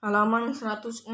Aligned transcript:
halaman 0.00 0.56
106 0.56 1.12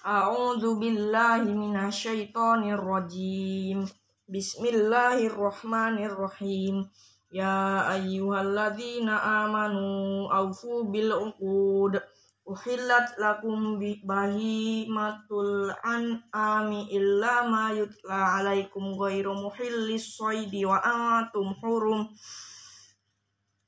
A'udzu 0.00 0.80
billahi 0.80 1.52
minasyaitonir 1.52 2.80
rajim 2.80 3.84
Bismillahirrahmanirrahim. 4.26 6.88
Ya 7.28 7.84
ayyuhalladzina 7.84 9.44
amanu 9.44 10.24
aufu 10.32 10.88
bil 10.88 11.12
uqud. 11.12 12.00
Uhillat 12.48 13.12
lakum 13.20 13.76
bahimatul 14.08 15.68
an'ami 15.84 16.88
illa 16.96 17.44
ma 17.44 17.76
yutla 17.76 18.40
alaikum 18.40 18.96
ghairu 18.96 19.36
muhillis 19.36 20.16
saydi 20.16 20.64
wa 20.64 20.80
antum 20.80 21.52
hurum. 21.60 22.08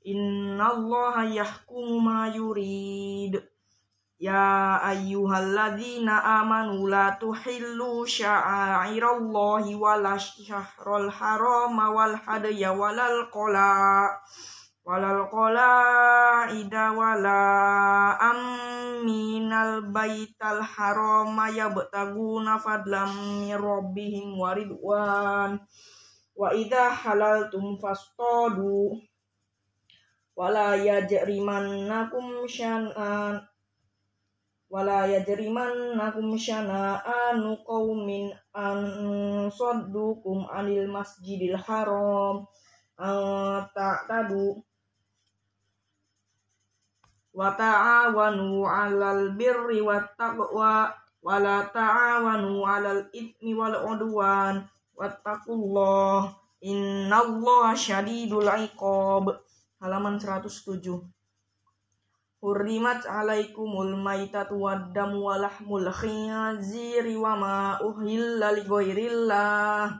Innallaha 0.00 1.28
yahkumu 1.28 2.00
ma 2.00 2.32
yurid 2.32 3.36
Ya 4.18 4.82
ayyuhalladzina 4.82 6.42
amanu 6.42 6.90
la 6.90 7.14
tuhillu 7.22 8.02
sya'airallahi 8.02 9.78
wala 9.78 10.18
syahrul 10.18 11.06
harama 11.06 11.94
wal 11.94 12.18
hadya 12.18 12.74
walal 12.74 13.30
qala 13.30 14.10
walal 14.82 15.22
qala 15.30 16.50
ida 16.50 16.90
wala 16.98 17.42
amminal 18.18 19.86
baital 19.94 20.66
harama 20.66 21.54
yabtaguna 21.54 22.58
fadlam 22.58 23.14
min 23.46 23.54
rabbihim 23.54 24.34
waridwan 24.34 25.62
wa 26.34 26.50
idha 26.58 26.90
halaltum 26.90 27.78
fastadu 27.78 28.98
wala 30.34 30.74
yajrimannakum 30.74 32.50
syan'an 32.50 33.46
wala 34.68 35.08
yajrimannakum 35.08 36.36
syana'anu 36.36 37.64
qaumin 37.64 38.32
an 38.52 38.78
saddukum 39.48 40.44
anil 40.52 40.88
masjidil 40.92 41.56
haram. 41.56 42.44
Ta'tadu 43.74 44.60
wa 47.32 47.48
ta'awanu 47.56 48.68
'alal 48.68 49.32
birri 49.34 49.80
wat 49.80 50.12
taqwa 50.20 50.92
wala 51.24 51.64
ta'awanu 51.72 52.60
'alal 52.62 53.08
itsmi 53.10 53.56
wal 53.56 53.72
'udwan. 53.72 54.68
Wattaqullah. 54.98 56.34
Innallaha 56.58 57.70
syadidul 57.78 58.50
'iqab. 58.50 59.30
Halaman 59.78 60.18
107 60.18 61.06
Hurrimat 62.38 63.02
alaikumul 63.02 63.98
maitatu 63.98 64.62
waddamu 64.62 65.26
walahmul 65.26 65.90
khinziri 65.90 67.18
wa 67.18 67.34
ma 67.34 67.56
uhilla 67.82 68.54
li 68.54 68.62
ghairillah 68.62 69.90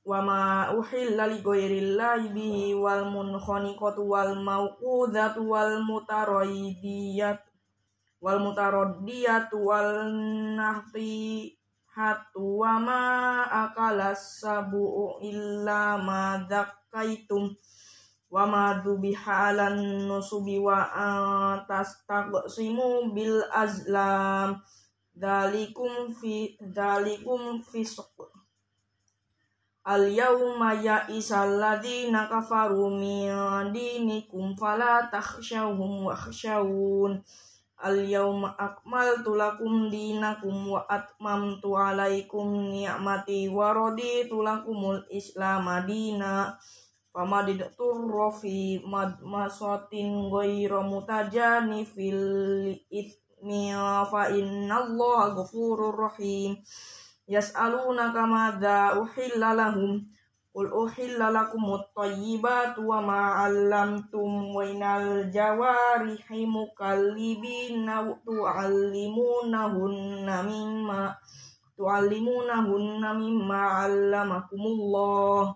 wa 0.00 0.18
ma 0.24 0.72
uhilla 0.72 1.28
li 1.28 1.44
ghairillah 1.44 2.32
bihi 2.32 2.72
wal 2.72 3.04
munkhaniqatu 3.12 4.00
wal 4.00 4.32
mauqudatu 4.40 5.44
wal 5.44 5.84
mutaraddiyat 5.84 7.44
wal 8.24 8.40
mutaraddiyatu 8.40 9.60
wal 9.60 10.08
nahti 10.56 11.52
hatu 11.92 12.64
wa 12.64 12.80
ma 12.80 13.04
sabu 14.16 15.20
illa 15.20 16.00
ma 16.00 16.40
wa 18.30 18.46
ma 18.46 18.78
bihalan 18.78 20.06
nusubi 20.06 20.62
wa 20.62 20.86
tastaqsimu 21.66 23.10
bil 23.10 23.42
azlam. 23.50 24.62
Dalikum 25.10 26.14
fi 26.14 26.56
dalikum 26.62 27.60
fisq. 27.60 28.14
Al 29.84 30.06
yawma 30.06 30.78
ya'isal 30.78 31.58
ladzina 31.58 32.30
kafaru 32.30 32.94
min 32.94 33.28
dinikum 33.74 34.54
fala 34.54 35.10
takhshawhum 35.10 36.06
wakhshawun. 36.06 37.20
Al 37.82 37.98
yawma 38.06 38.54
akmaltu 38.56 39.34
lakum 39.34 39.90
dinakum 39.90 40.70
wa 40.70 40.86
atmamtu 40.86 41.74
alaikum 41.74 42.70
ni'mati 42.70 43.50
wa 43.50 43.72
raditu 43.74 44.40
lakumul 44.44 45.02
islam 45.10 45.64
madina 45.64 46.54
Famadid 47.10 47.74
turro 47.74 48.30
fi 48.30 48.78
masotin 49.26 50.30
ghayra 50.30 50.78
mutajani 50.86 51.82
fil 51.82 52.70
ithmi 52.86 53.74
fa 54.06 54.30
innallaha 54.30 55.34
ghafurur 55.34 56.06
rahim. 56.06 56.54
Yas'aluna 57.26 58.14
kama 58.14 58.62
dha 58.62 58.94
uhilla 58.94 59.58
lahum. 59.58 60.06
Qul 60.54 60.70
uhilla 60.70 61.34
lakumut 61.34 61.90
tayyibatu 61.94 62.86
wa 62.86 63.02
ma 63.02 63.42
'allamtum 63.42 64.54
wa 64.54 64.62
inal 64.66 65.30
jawarihi 65.34 66.46
mukallibina 66.46 68.06
tu'allimunahunna 68.26 70.42
mimma 70.46 71.14
tu'allimunahunna 71.74 73.14
mimma 73.14 73.60
'allamakumullah 73.78 75.54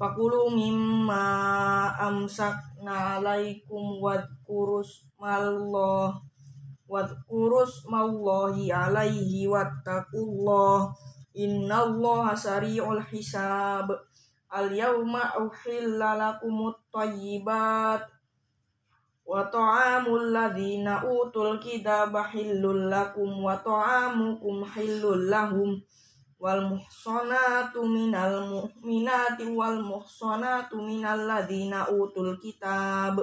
Fakulu 0.00 0.48
mimma 0.48 1.92
amsakna 2.00 3.20
alaikum 3.20 4.00
wadkurus 4.00 5.04
mallah 5.20 6.16
wadkurus 6.88 7.84
mallahi 7.84 8.72
alaihi 8.72 9.44
wattaqullah 9.44 10.88
innallaha 11.36 12.32
sari'ul 12.32 13.04
hisab. 13.12 13.92
Al 14.48 14.72
yawma 14.72 15.36
uhilla 15.36 16.16
lakumut 16.16 16.80
tayyibat. 16.88 18.00
Wa 19.28 19.52
ta'amul 19.52 20.32
ladzina 20.32 21.04
utul 21.04 21.60
kitaba 21.60 22.24
hillul 22.32 22.88
lakum 22.88 23.44
wa 23.44 23.52
ta'amukum 23.60 24.64
hillul 24.64 25.28
lahum 25.28 25.76
wal 26.40 26.72
muhsanatu 26.72 27.84
minal 27.84 28.48
mu'minati 28.48 29.44
wal 29.52 29.84
muhsanatu 29.84 30.80
minal 30.80 31.28
ladina 31.28 31.84
utul 31.92 32.40
kitab. 32.40 33.20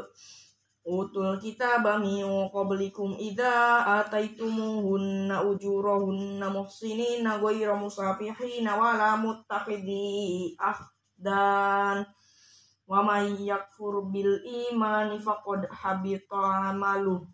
Utul 0.87 1.35
kitab 1.41 1.83
min 1.99 2.47
qablikum 2.53 3.17
idza 3.19 3.83
ataitumuhunna 3.99 5.43
ujurahunna 5.43 6.47
muhsinina 6.47 7.41
ghayra 7.43 7.75
musafihina 7.75 8.77
wala 8.77 9.19
muttakhidhi 9.19 10.55
ahdan. 10.55 12.07
Wa 12.87 13.03
may 13.03 13.35
yakfur 13.35 14.07
bil 14.13 14.39
imani 14.45 15.19
faqad 15.19 15.67
habita 15.67 16.71
amaluhu 16.71 17.27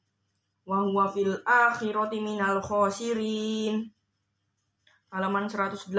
wa 0.65 0.77
huwa 0.79 1.11
fil 1.11 1.37
akhirati 1.45 2.23
minal 2.23 2.63
khasirin 2.63 3.91
halaman 5.13 5.45
108 5.45 5.93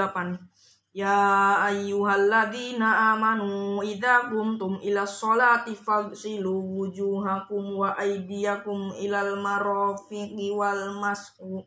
Ya 0.95 1.59
ayyuhalladzina 1.59 3.19
amanu 3.19 3.83
idza 3.83 4.31
qumtum 4.31 4.79
ila 4.79 5.03
sholati 5.03 5.75
fagsilu 5.75 6.55
wujuhakum 6.55 7.83
wa 7.83 7.99
aydiyakum 7.99 8.95
ilal 9.03 9.35
marafiqi 9.43 10.55
wal 10.55 10.95
mas'u. 11.03 11.67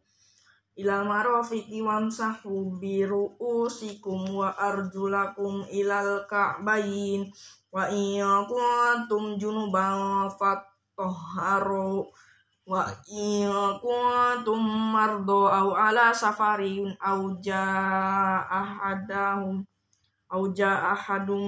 Ilal 0.79 1.03
marafiqi 1.03 1.83
wamsahu 1.83 2.79
bi 2.79 3.03
ru'usikum 3.03 4.31
wa 4.31 4.55
arjulakum 4.55 5.67
ilal 5.75 6.23
ka'bayn. 6.23 7.27
Wa 7.67 7.91
in 7.91 8.23
kuntum 8.47 9.35
junuban 9.35 10.31
fatahharu 10.39 12.07
wa 12.67 12.83
in 13.07 13.47
kuntum 13.79 14.59
mardo 14.91 15.47
au 15.47 15.71
ala 15.71 16.11
safarin 16.11 16.91
au 16.99 17.39
jaa 17.39 18.43
ahadahum 18.43 19.63
au 20.27 20.51
jaa 20.51 20.91
ahadum 20.91 21.47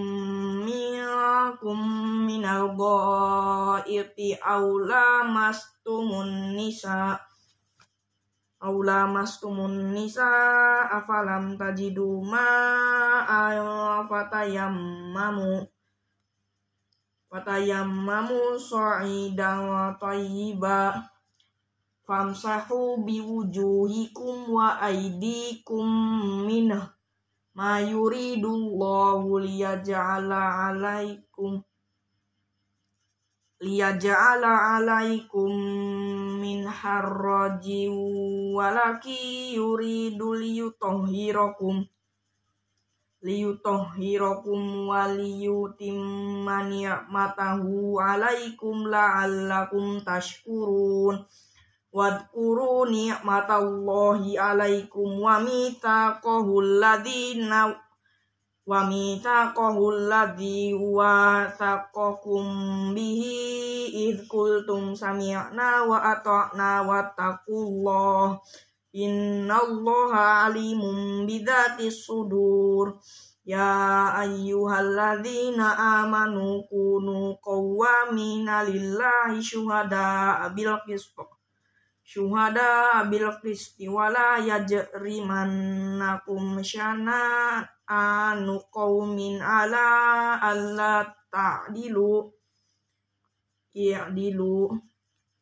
minkum 0.64 1.76
minal 2.24 2.72
ghaiti 2.72 4.40
au 4.40 4.80
lamastumun 4.80 6.56
nisa 6.56 7.20
au 8.64 8.80
lamastumun 8.80 9.92
nisa 9.92 10.24
afalam 10.88 11.60
tajidu 11.60 12.24
ma 12.24 12.48
fatayammamu 17.30 18.58
sa'idan 18.58 19.96
tayyiba. 20.02 20.98
Famsahu 22.10 23.06
biwujuhikum 23.06 24.50
wa 24.50 24.82
aidikum 24.82 25.86
minah 26.50 26.90
ma 27.54 27.78
yuridullahu 27.78 29.46
liyaj'ala 29.46 30.74
alaikum. 30.74 31.62
Liyaj'ala 33.62 34.82
'alaikum 34.82 35.54
min 36.42 36.66
harraji 36.66 37.94
walaki 38.58 39.54
yuridu 39.54 40.34
liyutahhirakum 40.34 41.86
liyutahhirakum 43.26 44.88
waliyutimma 44.92 46.58
ni'matahu 46.72 48.00
'alaikum 48.00 48.88
la'allakum 48.88 50.00
tashkurun. 50.06 51.24
Wadhkuru 51.90 52.86
ni'matallahi 52.90 54.38
'alaikum 54.38 55.10
wa 55.20 55.42
mitsaqahu 55.42 56.62
alladhina 56.62 57.74
wa 58.70 58.86
mitsaqahu 58.86 59.90
alladhi 59.90 60.78
wathaqakum 60.78 62.46
bihi 62.94 63.90
id 63.90 64.30
qultum 64.30 64.94
sami'na 64.94 65.90
wa 65.90 65.98
ata'na 66.14 66.86
wattaqullah 66.86 68.38
innallaha 68.94 70.50
alimun 70.50 71.26
bidzati 71.26 71.92
sudur. 71.92 73.00
Ya 73.46 74.14
ayyuhalladzina 74.14 75.78
amanu 76.06 76.64
kunu 76.70 77.38
qawwamina 77.42 78.64
lillahi 78.70 79.42
syuhada 79.42 80.50
bil 80.54 80.78
qist. 80.86 81.18
Syuhada 82.06 83.02
bil 83.10 83.30
qisti 83.42 83.90
wala 83.90 84.38
yajrimannakum 84.42 86.62
syana 86.62 87.66
anu 87.86 88.62
qaumin 88.74 89.42
ala 89.42 90.38
alla 90.42 91.06
ta'dilu. 91.30 92.34
I'dilu 93.74 94.89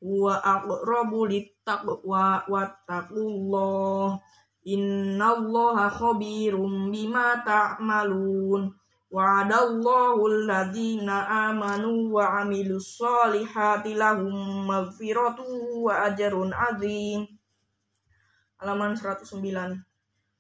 wa 0.07 0.39
aqrabu 0.39 1.27
littaqwa 1.27 2.47
wattaqullah. 2.47 4.15
Innallaha 4.63 5.91
khabirum 5.91 6.91
bima 6.91 7.43
ta'malun. 7.43 8.71
Wa'adallahu 9.07 10.27
alladhina 10.27 11.47
amanu 11.51 12.11
wa 12.11 12.43
amilus 12.43 12.99
solihati 12.99 13.95
lahum 13.95 14.67
maghfiratu 14.67 15.47
wa 15.87 16.07
ajrun 16.07 16.51
azim. 16.51 17.23
Halaman 18.59 18.95
109 18.95 19.87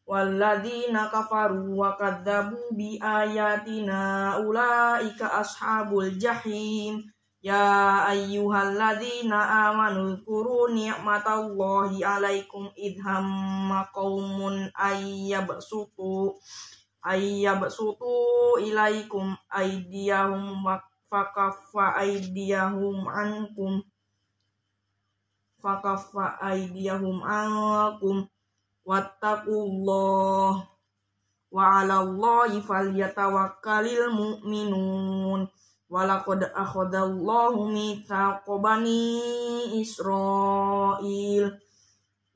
walladzina 0.07 1.07
kafaru 1.11 1.77
wa 1.77 1.95
kadzabu 1.99 2.57
bi 2.71 2.99
ayatina 3.03 4.39
ulaika 4.39 5.33
ashabul 5.33 6.15
jahim 6.15 7.03
ya 7.47 8.03
ayyuhalladzina 8.11 9.39
amanu 9.71 10.19
zkuru 10.19 10.67
ni'matallahi 10.75 12.03
alaikum 12.03 12.67
idhamma 12.75 13.87
qaumun 13.95 14.67
ayyabsutu 14.75 16.35
ayyabsutu 16.99 18.11
ilaikum 18.67 19.31
aydiyahum 19.47 20.59
fakaffa 21.07 21.95
aydiyahum 22.03 23.07
ankum 23.07 23.79
fakaffa 25.63 26.35
aydiyahum 26.51 27.23
ankum 27.23 28.27
wattaqullah 28.83 30.67
wa 31.47 31.63
'alallahi 31.63 32.59
falyatawakkalul 32.59 34.11
mu'minun 34.11 35.47
walaqad 35.87 36.51
akhadallahu 36.51 37.71
mitsaqa 37.71 38.59
bani 38.59 39.79
Israil 39.79 41.55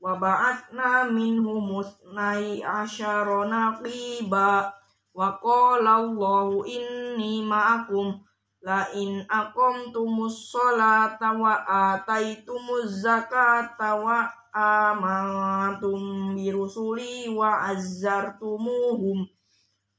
wa 0.02 0.18
ba'atsna 0.18 1.12
minhum 1.12 1.80
musnai 1.80 2.64
asyara 2.64 3.46
naqiba. 3.46 4.72
Wa 5.12 5.36
qala 5.36 6.00
Allahu 6.00 6.64
inni 6.64 7.44
ma'akum 7.44 8.16
la 8.64 8.88
in 8.96 9.20
aqamtumus 9.28 10.48
sholata 10.48 11.36
wa 11.36 11.60
ataitumuz 11.68 13.04
zakata 13.04 14.00
wa 14.00 14.24
amantum 14.56 16.32
birusuli 16.32 17.28
wa 17.28 17.60
azzartumuhum 17.76 19.28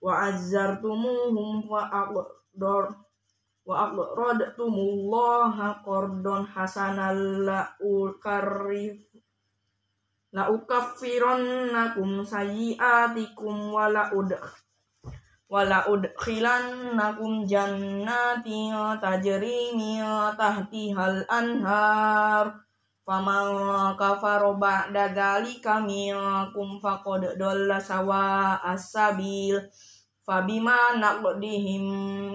wa 0.01 0.13
azzartumuhum 0.33 1.69
wa 1.69 1.85
aqdar 1.93 3.02
wa 3.63 3.87
aqradtumullaha 3.87 5.83
qardon 5.83 6.43
hasanan 6.47 7.47
la 7.47 7.67
ukarif 7.79 8.99
la 10.35 10.49
ukaffirannakum 10.51 12.25
sayyi'atikum 12.25 13.71
wa 13.71 13.87
la 13.87 14.11
udkh 14.11 14.63
wala 15.53 15.85
udkhilannakum 15.85 17.45
jannati 17.45 18.73
tajri 18.97 19.69
min 19.77 20.01
tahtihal 20.33 21.21
anhar. 21.29 22.57
Faman 23.05 23.93
kafaro 23.93 24.57
ba'da 24.57 25.13
dzalika 25.13 25.77
minkum 25.83 26.81
faqad 26.81 27.37
dalla 27.37 27.77
sawa 27.77 28.57
as-sabil 28.63 29.59
Fabima 30.23 30.95
naqdihim 31.03 31.83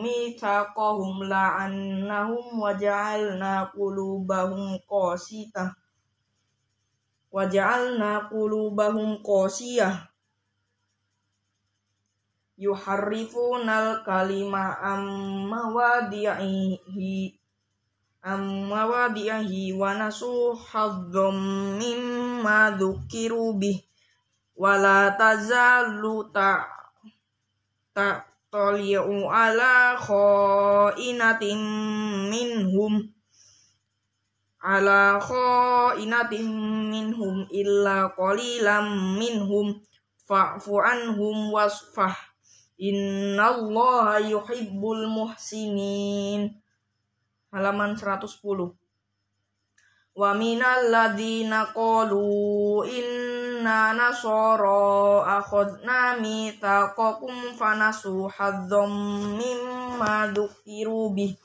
mitsaqahum 0.04 1.24
la'annahum 1.24 2.60
wa 2.60 2.76
ja'alna 2.76 3.72
qulubahum 3.72 4.76
qasitah 4.84 5.72
wa 7.32 7.48
ja'alna 7.48 8.28
qulubahum 8.28 9.24
qasiyah. 9.24 10.04
Yuharrifunal 12.60 14.04
kalima 14.04 14.76
amma 14.84 15.72
wadi'ihi 15.72 17.40
mawadi'ahi 18.68 19.72
wa 19.72 19.96
nasu 19.96 20.52
hadzam 20.52 21.80
mimma 21.80 22.76
dzukiru 22.76 23.56
bih. 23.56 23.80
Wala 24.58 25.14
tazalu 25.16 26.28
ta 26.34 26.68
ta 26.68 26.77
tali'u 28.52 29.28
ala 29.28 29.98
khainatin 29.98 31.60
minhum. 32.30 33.12
Ala 34.58 35.20
khainatin 35.22 36.48
minhum 36.90 37.46
illa 37.50 38.10
qalilam 38.14 39.18
minhum. 39.18 39.78
Fa'fu 40.26 40.80
anhum 40.80 41.50
wasfah. 41.54 42.14
Innallaha 42.78 44.22
yuhibbul 44.22 45.06
muhsinin. 45.10 46.54
Halaman 47.50 47.96
110 47.96 48.78
wa 50.18 50.34
minal 50.34 50.90
ladina 50.90 51.70
qalu 51.70 52.82
inna 53.68 53.92
nasara 53.92 55.28
akhadna 55.36 56.16
mitsaqakum 56.16 57.52
fanasu 57.52 58.24
hadzam 58.32 58.88
mimma 59.36 60.32
dzukiru 60.32 61.12
bih. 61.12 61.36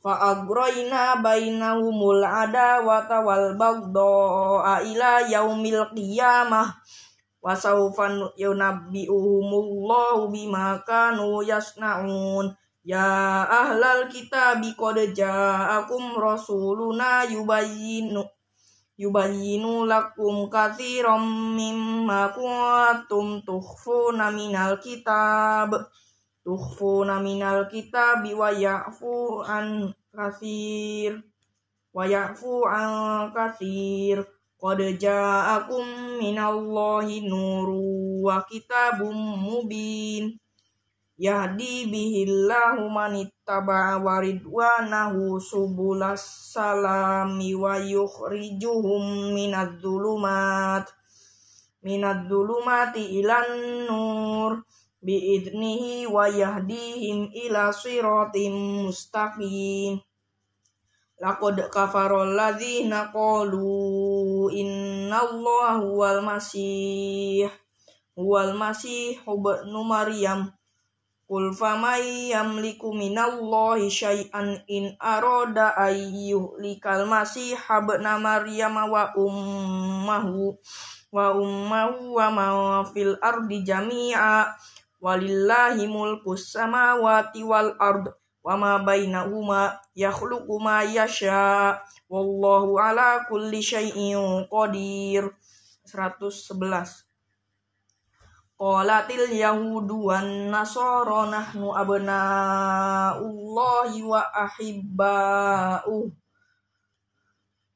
Fa 0.00 0.32
agrayna 0.32 1.20
bainahumul 1.20 2.24
adawata 2.24 3.20
wal 3.20 3.60
baghdha 3.60 4.80
ila 4.88 5.20
yaumil 5.28 5.84
qiyamah. 5.92 6.80
Wa 7.44 7.52
sawfa 7.52 8.32
yunabbi'uhumullahu 8.40 10.32
bima 10.32 10.80
kanu 10.88 11.44
yasnaun. 11.44 12.56
Ya 12.80 13.44
ahlal 13.44 14.08
kitabi 14.08 14.72
qad 14.72 15.12
ja'akum 15.12 16.16
rasuluna 16.16 17.28
yubayyinu 17.28 18.24
yubayyinu 19.00 19.88
lakum 19.88 20.52
katsiran 20.52 21.24
mimma 21.56 22.36
kuntum 22.36 23.40
tukhfuna 23.40 24.28
minal 24.28 24.76
kitab. 24.76 25.72
Tukhfuna 26.44 27.20
minal 27.20 27.68
kitabi 27.68 28.36
wa 28.36 28.52
ya'fu 28.52 29.40
an 29.44 29.92
katsir 30.12 31.20
wa 31.92 32.04
ya'fu 32.04 32.64
an 32.64 33.28
katsir 33.32 34.24
qad 34.60 34.80
ja'akum 35.00 36.16
minallahi 36.20 37.24
nuru 37.28 38.24
wa 38.24 38.44
kitabum 38.48 39.16
mubin 39.40 40.36
yahdi 41.20 41.92
bihillahu 41.92 42.88
manittaba'a 42.88 44.00
waridwanahu 44.00 45.36
subulas 45.36 46.24
salami 46.48 47.52
wa 47.52 47.76
yukhrijuhum 47.76 49.36
minadz-dzulumat 49.36 50.88
minadz-dzulumati 51.84 53.20
ilan 53.20 53.48
nur 53.84 54.64
biidnihi 55.04 56.08
wa 56.08 56.24
yahdihim 56.24 57.28
ila 57.36 57.68
siratim 57.68 58.88
mustaqim. 58.88 60.00
Laqad 61.20 61.68
kafara 61.68 62.24
alladzina 62.24 63.12
qalu 63.12 64.48
innallaha 64.56 65.84
huwal 65.84 66.24
masih 66.24 67.44
huwal 68.16 68.56
masih 68.56 69.20
ibnu 69.20 69.84
maryam 69.84 70.48
Qul 71.30 71.54
famay 71.54 72.34
yamliku 72.34 72.90
minallahi 72.90 73.86
syai'an 73.86 74.66
in 74.66 74.98
arada 74.98 75.78
ayyuhlikal 75.78 77.06
masih 77.06 77.54
habna 77.54 78.18
maryam 78.18 78.74
wa 78.74 79.14
ummahu 79.14 80.58
wa 81.14 81.30
ummahu 81.38 82.18
wa 82.18 82.26
ma 82.34 82.46
fil 82.90 83.14
ardi 83.22 83.62
jami'a 83.62 84.58
walillahi 84.98 85.86
mulkus 85.86 86.50
samawati 86.50 87.46
wal 87.46 87.78
ard 87.78 88.10
wa 88.42 88.58
ma 88.58 88.82
bainahuma 88.82 89.78
yakhluqu 89.94 90.58
ma 90.58 90.82
yasha 90.82 91.78
wallahu 92.10 92.74
ala 92.74 93.22
kulli 93.30 93.62
syai'in 93.62 94.50
qadir. 94.50 95.30
111 95.86 97.09
Qalatil 98.60 99.32
yahudu 99.32 100.12
wan 100.12 100.52
nasara 100.52 101.32
nahnu 101.32 101.72
abna'ullahi 101.72 103.24
wa 104.04 104.20
ahibba'uh. 104.20 106.12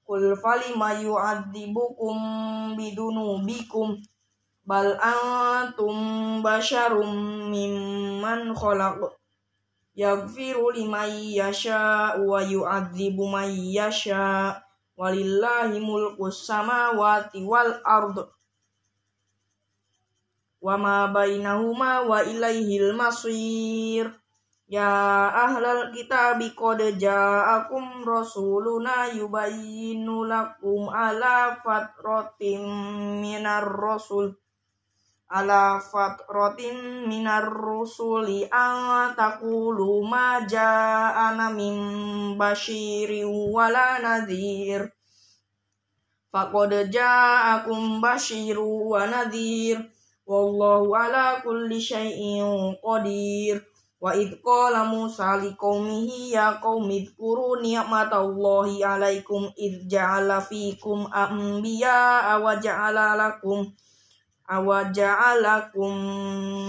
Qul 0.04 0.36
falima 0.36 0.92
yu'adzibukum 1.00 2.76
bidunubikum? 2.76 3.96
Bal 4.68 5.00
antum 5.00 6.44
basyarum 6.44 7.48
mimman 7.48 8.52
khalaq? 8.52 9.08
Yaghfiru 9.96 10.68
liman 10.68 11.08
yasha 11.32 12.12
wa 12.20 12.44
yu'adzibu 12.44 13.24
man 13.24 13.48
yasha 13.48 14.52
walillahi 15.00 15.80
mulku 15.80 16.28
samawati 16.28 17.40
wal 17.40 17.72
ard 17.88 18.20
wa 20.64 20.80
ma 20.80 21.12
bainahuma 21.12 22.09
wa 22.09 22.25
ilaihil 22.25 22.97
masir. 22.97 24.09
Ya 24.64 25.28
ahlal 25.28 25.92
kitabi 25.92 26.56
qad 26.56 26.80
ja'akum 26.97 28.00
rasuluna 28.00 29.12
yubayyinu 29.12 30.25
lakum 30.25 30.88
ala 30.88 31.52
fatratim 31.61 32.64
minar 33.21 33.68
rasul. 33.68 34.33
Ala 35.28 35.76
fatratin 35.85 37.04
minar 37.12 37.44
rusuli 37.44 38.49
an 38.49 39.12
taqulu 39.12 40.00
ma 40.09 40.49
ja'ana 40.49 41.52
min 41.52 41.76
basyirin 42.40 43.28
wala 43.52 44.00
nadhir. 44.00 44.88
Faqad 46.33 46.88
ja'akum 46.88 48.00
basyiru 48.00 48.97
wa 48.97 49.04
nadhir 49.04 49.92
wallahu 50.24 50.96
ala 50.96 51.40
kulli 51.44 51.80
syai'in 51.80 52.76
qadir. 52.80 53.60
Wa 54.04 54.12
id 54.12 54.36
qala 54.44 54.84
Musa 54.84 55.40
liqaumihi 55.40 56.36
ya 56.36 56.60
qaumi 56.60 57.08
dzkuru 57.08 57.64
ni'matallahi 57.64 58.84
'alaikum 58.84 59.48
id 59.56 59.88
ja'ala 59.88 60.44
fikum 60.44 61.08
anbiya 61.08 62.36
wa 62.36 62.52
ja'ala 62.60 63.16
lakum 63.16 63.64
awa 64.44 64.92
ja'alakum 64.92 65.96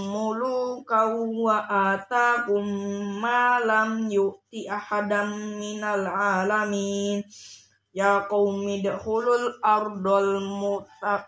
muluka 0.08 1.12
wa 1.12 1.60
atakum 1.68 2.64
ma 3.20 3.60
lam 3.60 4.08
yu'ti 4.08 4.64
ahadam 4.72 5.60
minal 5.60 6.08
alamin. 6.08 7.20
Ya 7.92 8.24
qaumi 8.32 8.80
dakhulul 8.80 9.60
ardal 9.60 10.40
mutaq 10.40 11.28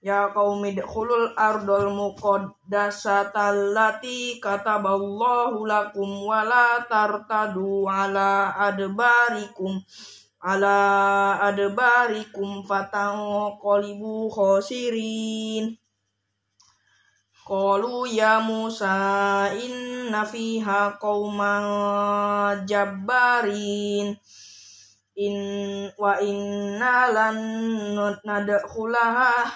Ya 0.00 0.32
qaumi 0.32 0.72
dkhulul 0.72 1.36
ardal 1.36 1.92
muqaddasata 1.92 3.52
allati 3.52 4.40
kataballahu 4.40 5.68
lakum 5.68 6.24
wa 6.24 6.40
la 6.40 6.80
tartadu 6.88 7.84
ala 7.84 8.48
adbarikum 8.56 9.76
ala 10.40 11.36
adbarikum 11.44 12.64
fatanqalibu 12.64 14.32
khosirin 14.32 15.76
Qalu 17.50 18.06
ya 18.06 18.38
Musa 18.38 19.50
inna 19.50 20.22
fiha 20.22 20.94
qauman 21.02 22.62
jabbarin. 22.62 24.14
In 25.18 25.34
wa 25.98 26.14
inna 26.22 27.10
lan 27.10 27.36
nadkhulaha 28.22 29.50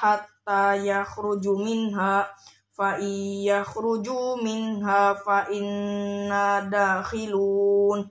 hatta 0.45 0.77
yakhruju 0.77 1.57
minha 1.57 2.29
fa 2.77 3.01
yakhruju 3.01 4.37
minha 4.45 5.17
fa 5.17 5.49
inna 5.49 6.69
dakhilun. 6.69 8.05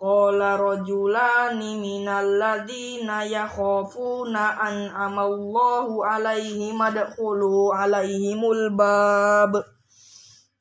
Qala 0.00 0.56
rajulani 0.56 1.80
minal 1.80 2.40
ladina 2.40 3.24
yakhafuna 3.24 4.58
an 4.58 4.88
amallahu 4.88 6.04
alaihim 6.04 6.80
adkhulu 6.80 7.72
alaihimul 7.72 8.72
bab. 8.76 9.60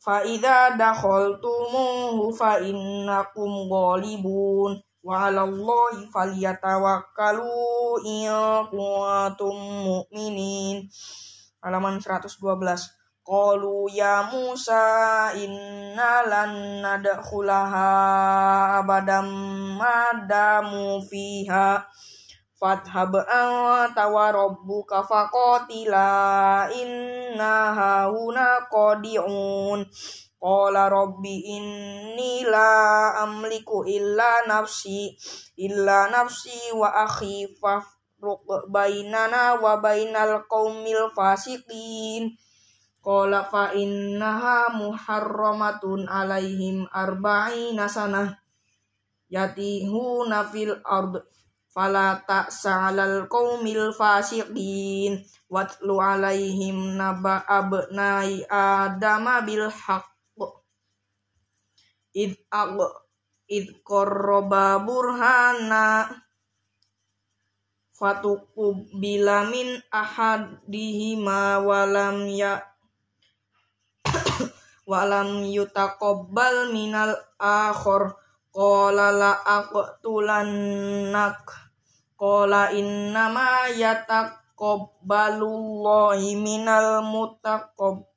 Fa 0.04 0.20
idza 0.24 0.76
dakhaltumuhu 0.76 2.32
fa 2.36 2.60
innakum 2.60 3.72
ghalibun 3.72 4.84
wa 5.04 5.28
'alallahi 5.28 6.08
falyatawakkalu 6.08 7.52
in 8.08 8.32
kuntum 8.72 9.58
mu'minin. 9.84 10.88
Halaman 11.60 12.00
112 12.00 13.04
Qalu 13.24 13.88
ya 13.88 14.28
Musa 14.28 15.32
inna 15.40 16.28
lan 16.28 16.84
nadkhulaha 16.84 17.88
abadam 18.84 19.32
madamu 19.80 21.00
fiha. 21.08 21.88
Fathhab 22.60 23.16
anta 23.24 24.12
wa 24.12 24.28
rabbuka 24.28 25.08
faqatila 25.08 26.68
inna 26.76 27.72
hauna 27.72 28.68
qadi'un 28.68 29.88
Qala 30.44 30.92
rabbi 30.92 31.56
inni 31.56 32.44
la 32.44 33.16
amliku 33.24 33.88
illa 33.88 34.44
nafsi 34.44 35.16
illa 35.56 36.12
nafsi 36.12 36.76
wa 36.76 36.92
akhi 37.08 37.48
fafruq 37.64 38.68
bainana 38.68 39.56
wa 39.56 39.80
bainal 39.80 40.44
qaumil 40.52 41.08
fasiqin. 41.16 42.36
Qala 43.00 43.48
fa 43.48 43.72
innaha 43.72 44.68
muharramatun 44.76 46.12
alaihim 46.12 46.92
arba'ina 46.92 47.88
sanah 47.88 48.36
yatihuna 49.32 50.44
fil 50.52 50.76
ard 50.84 51.24
fala 51.72 52.20
ta'sa'alal 52.20 53.32
qaumil 53.32 53.96
fasiqin. 53.96 55.24
Watlu 55.48 56.04
alaihim 56.04 57.00
naba 57.00 57.48
abnai 57.48 58.44
adama 58.52 59.40
bil 59.48 59.72
haqq 59.72 60.13
id 62.14 62.38
aq 62.54 62.78
id 63.50 63.82
qarraba 63.82 64.78
burhana. 64.86 66.06
Fatuqubila 67.94 69.46
min 69.50 69.82
ahadihima 69.94 71.62
walam 71.62 72.26
ya 72.30 72.62
walam 74.90 75.46
yutaqabbal 75.46 76.74
minal 76.74 77.14
akhor 77.38 78.18
qala 78.54 79.12
la 79.14 79.34
aqtulannak. 79.62 81.46
Qala 82.18 82.74
innama 82.74 83.70
yataqabbalullahi 83.74 86.36
minal 86.38 87.02
mutaqab 87.06 88.13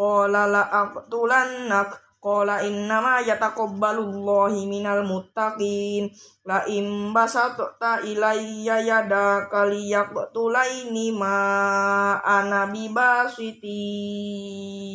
qala 0.00 0.48
la 0.48 0.64
aqtulannak. 0.64 1.92
Qala 2.20 2.60
innama 2.68 3.24
yataqabbalullahi 3.24 4.68
minal 4.68 5.08
muttaqin. 5.08 6.12
La 6.44 6.68
im 6.68 7.16
basatta 7.16 8.04
ilayya 8.04 8.76
yadaka 8.84 9.64
liyaqtulaini 9.64 11.16
ma 11.16 11.36
ana 12.20 12.68
bibasiti. 12.68 13.80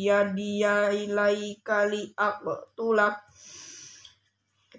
Yadiya 0.06 0.94
ilaika 0.94 1.90
liaqtulak. 1.90 3.18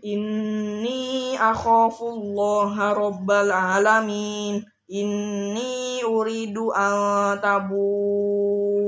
Inni 0.07 1.35
akhafullaha 1.35 2.95
rabbal 2.95 3.51
alamin. 3.51 4.63
Inni 4.87 5.99
uridu 5.99 6.71
an 6.71 7.35
tabu 7.43 8.86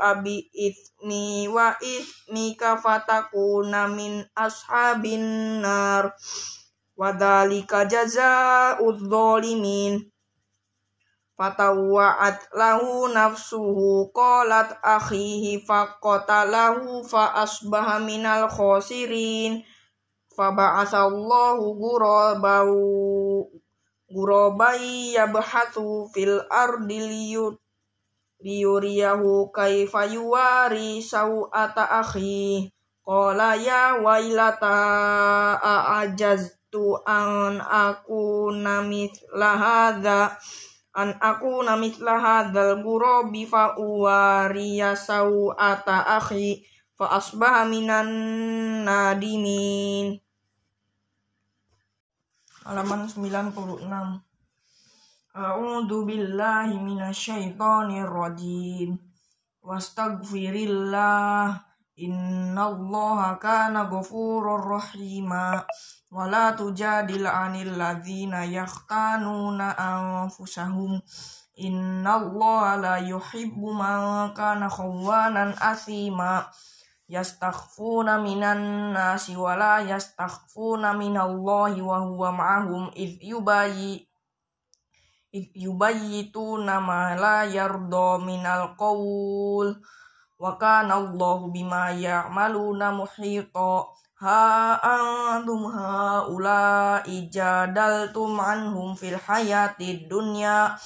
abi 0.00 0.48
ithmi 0.52 1.48
wa 1.48 1.76
ithmika 1.80 2.76
fatakuna 2.78 3.88
min 3.90 4.24
ashabin 4.36 5.60
nar. 5.60 6.14
Wadhalika 6.96 7.88
jazaa'udz 7.88 9.00
zalimin 9.08 10.12
fatawa'at 11.42 12.52
lahu 12.54 13.10
nafsuhu 13.10 14.12
qalat 14.14 14.76
akhihi 14.84 15.64
faqatalahu 15.64 17.02
fa 17.02 17.42
asbaha 17.42 17.98
minal 17.98 18.46
khosirin 18.46 19.64
fa 20.30 20.52
ba'athallahu 20.52 21.74
ghurabau 21.80 22.70
ghurabai 24.12 25.16
yabhathu 25.16 26.06
fil 26.12 26.44
ardi 26.52 27.00
liyut 27.00 27.56
liyuriyahu 28.42 29.48
kaifa 29.54 30.10
yuwari 30.10 31.00
sawata 31.00 32.02
akhi. 32.02 32.68
Qala 33.02 33.58
ya 33.58 33.98
wailata 33.98 34.78
a'ajaztu 35.58 37.02
an 37.02 37.58
aku 37.58 38.54
namithla 38.54 39.50
hadha 39.58 40.38
an 40.92 41.16
aku 41.18 41.64
namitlah 41.64 42.20
hadzal 42.20 42.84
ghurabi 42.84 43.48
fa 43.48 43.76
uwariya 43.80 44.92
ata 45.56 46.20
akhi 46.20 46.64
fa 46.92 47.16
asbaha 47.16 47.64
minan 47.64 48.08
nadimin. 48.84 50.20
Halaman 52.62 53.08
96 53.08 54.31
A'udzu 55.32 56.04
billahi 56.04 56.76
minasyaitonir 56.76 58.04
rajim 58.04 59.00
Wastaghfirillah. 59.64 61.56
Innallaha 61.96 63.40
kana 63.40 63.88
ghafurur 63.88 64.60
rahima 64.60 65.64
wala 66.12 66.52
tujadil 66.52 67.24
anil 67.24 67.80
ladzina 67.80 68.44
yakhtanuna 68.44 69.72
anfusahum. 69.72 71.00
Innallaha 71.56 72.76
la 72.76 72.96
yuhibbu 73.00 73.72
man 73.72 74.36
kana 74.36 74.68
khawanan 74.68 75.56
asima 75.64 76.44
yastakhfuna 77.08 78.20
minan 78.20 78.92
nasi 78.92 79.32
wala 79.32 79.80
yastakhfuna 79.80 80.92
minallahi 80.92 81.80
wa 81.80 82.04
huwa 82.04 82.36
ma'ahum 82.36 82.92
id 82.92 83.16
yubayyi 83.24 84.11
yubayyituna 85.32 86.76
ma 86.84 87.16
la 87.16 87.48
yarda 87.48 88.20
minal 88.20 88.76
qawl 88.76 89.72
wa 90.36 90.50
kana 90.60 91.00
Allahu 91.00 91.48
bima 91.48 91.88
ya'maluna 91.96 92.92
muhita. 92.92 93.88
Ha 94.22 94.78
antum 94.78 95.66
haula 95.66 97.02
ijadaltum 97.08 98.38
anhum 98.38 98.94
fil 98.94 99.18
hayati 99.18 100.06
dunya 100.06 100.78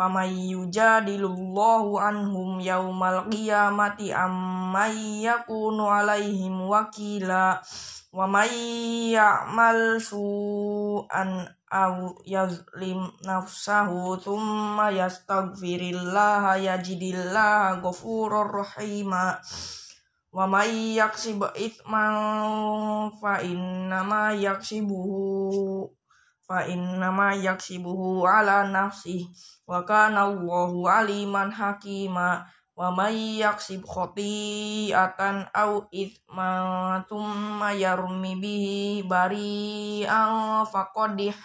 famay 0.00 0.56
yujadilullahu 0.56 2.00
anhum 2.00 2.56
yaumal 2.56 3.28
qiyamati 3.28 4.16
ammay 4.16 5.28
yakunu 5.28 5.92
alaihim 5.92 6.56
wakila 6.64 7.60
wa 8.08 8.24
may 8.24 8.48
ya'mal 9.12 10.00
su'an 10.00 11.44
aw 11.68 12.16
yazlim 12.24 13.12
nafsahu 13.28 14.16
thumma 14.16 14.88
yastaghfirillaha 14.88 16.56
yajidillaha 16.56 17.84
ghafurur 17.84 18.48
rahima 18.48 19.36
wa 20.32 20.48
may 20.48 20.96
yaksib 20.96 21.44
ithman 21.52 23.12
fa 23.20 23.44
innama 23.44 24.32
yaksibuhu 24.32 25.92
fa 26.50 26.66
innama 26.66 27.38
yaksibuhu 27.38 28.26
ala 28.26 28.66
nafsi 28.66 29.30
wa 29.70 29.86
kana 29.86 30.26
Allahu 30.26 30.90
aliman 30.90 31.54
hakima 31.54 32.42
wa 32.74 32.90
may 32.90 33.38
yaksib 33.38 33.86
khati'atan 33.86 35.46
aw 35.54 35.86
ithman 35.94 37.06
thumma 37.06 37.70
yarmi 37.70 38.34
bihi 38.34 39.06
bari'an 39.06 40.66
faqadih 40.66 41.38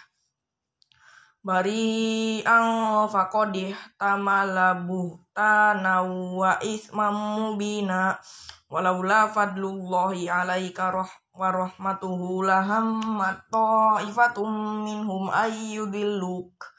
bari'an 1.45 3.05
faqadih 3.13 3.77
tamala 4.01 4.73
buhtana 4.73 6.01
wa 6.09 6.57
ithman 6.65 7.13
mubina. 7.13 8.17
Walaula 8.65 9.29
fadlullahi 9.29 10.25
alaika 10.25 10.89
roh 10.89 11.05
wa 11.38 11.53
rahmatuhu 11.53 12.41
lahammat 12.41 13.45
ta'ifatum 13.53 14.81
minhum 14.81 15.29
ayyudilluk 15.29 16.74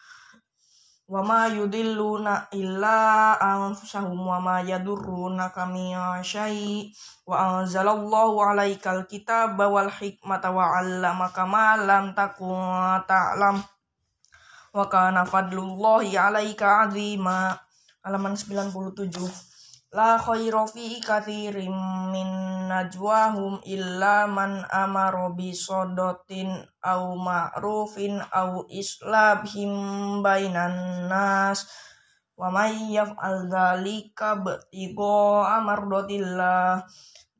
wa 1.07 1.47
yudilluna 1.47 2.51
illa 2.51 3.39
anfusahum 3.39 4.27
wa 4.27 4.59
yadurruna 4.59 5.55
kami 5.55 5.95
syai. 6.27 6.91
Wa 7.23 7.63
anzalallahu 7.63 8.43
alaikal 8.43 9.07
kitaba 9.07 9.71
wal 9.71 9.91
hikmata 9.91 10.51
wa 10.51 10.67
'allamaka 10.67 11.47
ma 11.47 11.79
lam 11.79 12.11
takun 12.11 13.03
ta'lam. 13.07 13.63
Wa 14.75 14.85
kana 14.91 15.23
fadlullahi 15.23 16.19
alaika 16.19 16.91
'azima. 16.91 17.55
Halaman 18.03 18.35
97 18.35 18.75
La 19.97 20.21
khaira 20.21 20.69
fi 20.69 21.01
kathirim 21.01 21.73
min 22.13 22.29
najwahum 22.69 23.65
illa 23.65 24.29
man 24.29 24.61
amara 24.69 25.33
bi 25.33 25.57
sodotin 25.57 26.53
au 26.85 27.17
ma'rufin 27.17 28.21
au 28.29 28.69
islabhim 28.69 29.73
bainan 30.21 31.09
nas. 31.09 31.65
Wa 32.37 32.53
may 32.53 32.93
yaf'al 32.93 33.49
dzalika 33.49 34.37
btigo 34.37 35.41
amardotillah 35.49 36.85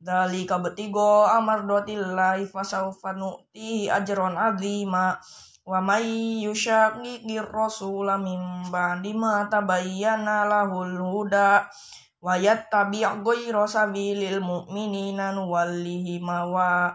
dzalika 0.01 0.57
btigo 0.57 1.29
amardotillah 1.29 2.41
fasawfa 2.41 3.13
nu'tihi 3.13 3.93
ajron 3.93 4.33
azima. 4.33 5.21
Wa 5.61 5.77
may 5.77 6.41
yushaqiqir 6.41 7.53
rasula 7.53 8.17
min 8.17 8.65
ba'di 8.73 9.13
ma 9.13 9.45
tabayyana 9.45 10.49
lahul 10.49 10.97
huda 11.05 11.69
wa 12.27 12.35
yattabi' 12.35 13.23
ghayra 13.23 13.63
sabilil 13.63 14.43
mu'minina 14.43 15.31
nuwallihi 15.31 16.19
ma 16.19 16.43
wa 16.43 16.91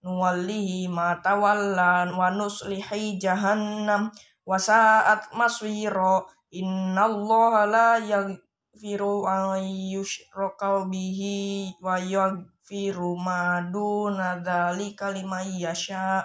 nuwallihi 0.00 0.88
ma 0.88 1.20
tawalla 1.20 2.08
wa 2.08 2.32
nuslihi 2.32 3.20
jahannam 3.20 4.08
wa 4.48 4.56
sa'at 4.56 5.36
maswira. 5.36 6.24
Innallaha 6.52 7.68
la 7.68 7.90
yaghfiru 8.00 9.28
an 9.28 9.60
yushraka 9.64 10.88
bihi 10.88 11.76
wa 11.80 12.00
yaghfiru 12.00 13.16
ma 13.16 13.60
duna 13.68 14.40
dzalika 14.40 15.12
liman 15.12 15.52
yasha. 15.52 16.24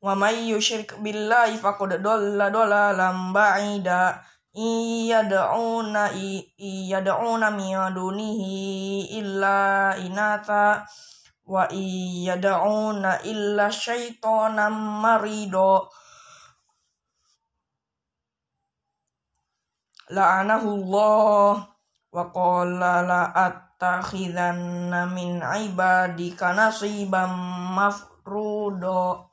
Wa 0.00 0.12
may 0.12 0.52
yushrik 0.52 0.92
billahi 1.00 1.56
faqad 1.56 2.00
dhalla 2.04 2.52
iyad'una 4.54 6.12
iyad'una 6.56 7.52
min 7.52 7.76
dunihi 7.92 9.12
illa 9.20 9.92
inata. 10.00 10.88
Wa 11.48 11.68
iyad'una 11.68 13.24
illa 13.24 13.72
syaitanan 13.72 14.72
marido. 15.04 15.88
La'anahu 20.12 20.68
Allah. 20.80 21.68
Wa 22.08 22.32
qala 22.32 23.04
la 23.04 23.22
attakhidanna 23.36 25.04
min 25.12 25.44
ibadika 25.44 26.56
nasiban 26.56 27.28
mafrudo 27.76 29.27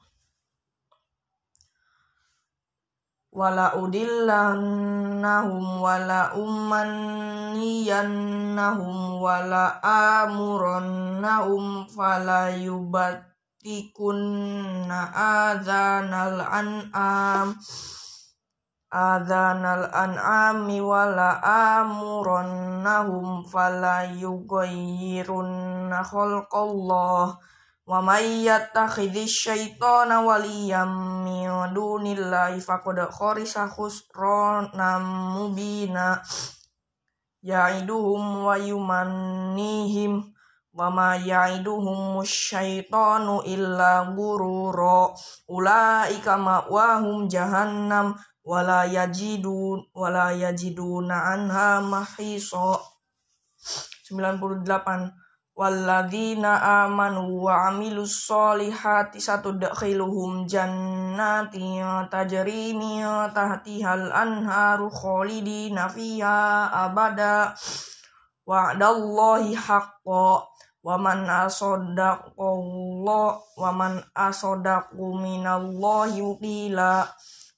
wala 3.35 3.75
udillannahum 3.75 5.83
wala 5.83 6.31
ummanniyannahum 6.39 9.19
wala 9.19 9.75
amurannahum 9.83 11.83
fala 11.91 12.55
yubattikunna 12.55 15.11
adzanal 15.11 16.39
an'am. 16.47 17.59
Adzanal 18.87 19.91
an'ami 19.91 20.79
wala 20.79 21.43
amurannahum 21.43 23.43
fala 23.43 24.07
yughayyirunna 24.15 26.07
khalqallah 26.07 27.35
Wa 27.85 28.01
may 28.01 28.41
yattakhidhish 28.49 29.45
syaitana 29.45 30.25
waliyam 30.25 31.21
min 31.21 31.45
dunillahi 31.69 32.57
faqad 32.57 32.97
kharisa 33.13 33.69
khusranan 33.69 35.05
mubina 35.37 36.17
ya'iduhum 37.45 38.41
wa 38.41 38.57
yumannihim 38.57 40.17
wa 40.73 40.89
ma 40.89 41.13
ya'iduhum 41.13 42.25
syaitanu 42.25 43.45
illa 43.45 44.09
gurura 44.17 45.13
ulaika 45.45 46.41
ma'wahum 46.41 47.29
jahannam 47.29 48.17
wala 48.41 48.89
yajidun 48.89 49.85
wala 49.93 50.33
yajiduna 50.33 51.37
anha 51.37 51.85
mahisa. 51.85 52.81
98 54.09 55.24
Walladzina 55.55 56.83
amanu 56.83 57.47
wa 57.47 57.71
amilus 57.71 58.27
solihati 58.27 59.23
satudkhiluhum 59.23 60.51
jannati 60.51 61.79
tajri 62.11 62.75
min 62.75 63.07
tahtihal 63.31 64.11
anharu 64.11 64.91
khalidina 64.91 65.87
fiha 65.87 66.67
abada. 66.75 67.55
Wa'dallahi 68.43 69.55
haqqa 69.55 70.43
wa 70.83 70.99
man 70.99 71.23
asaddaqallah 71.23 73.31
wa 73.55 73.71
man 73.71 74.03
asaddaqu 74.11 75.07
minallahi 75.17 76.35
qila 76.35 77.07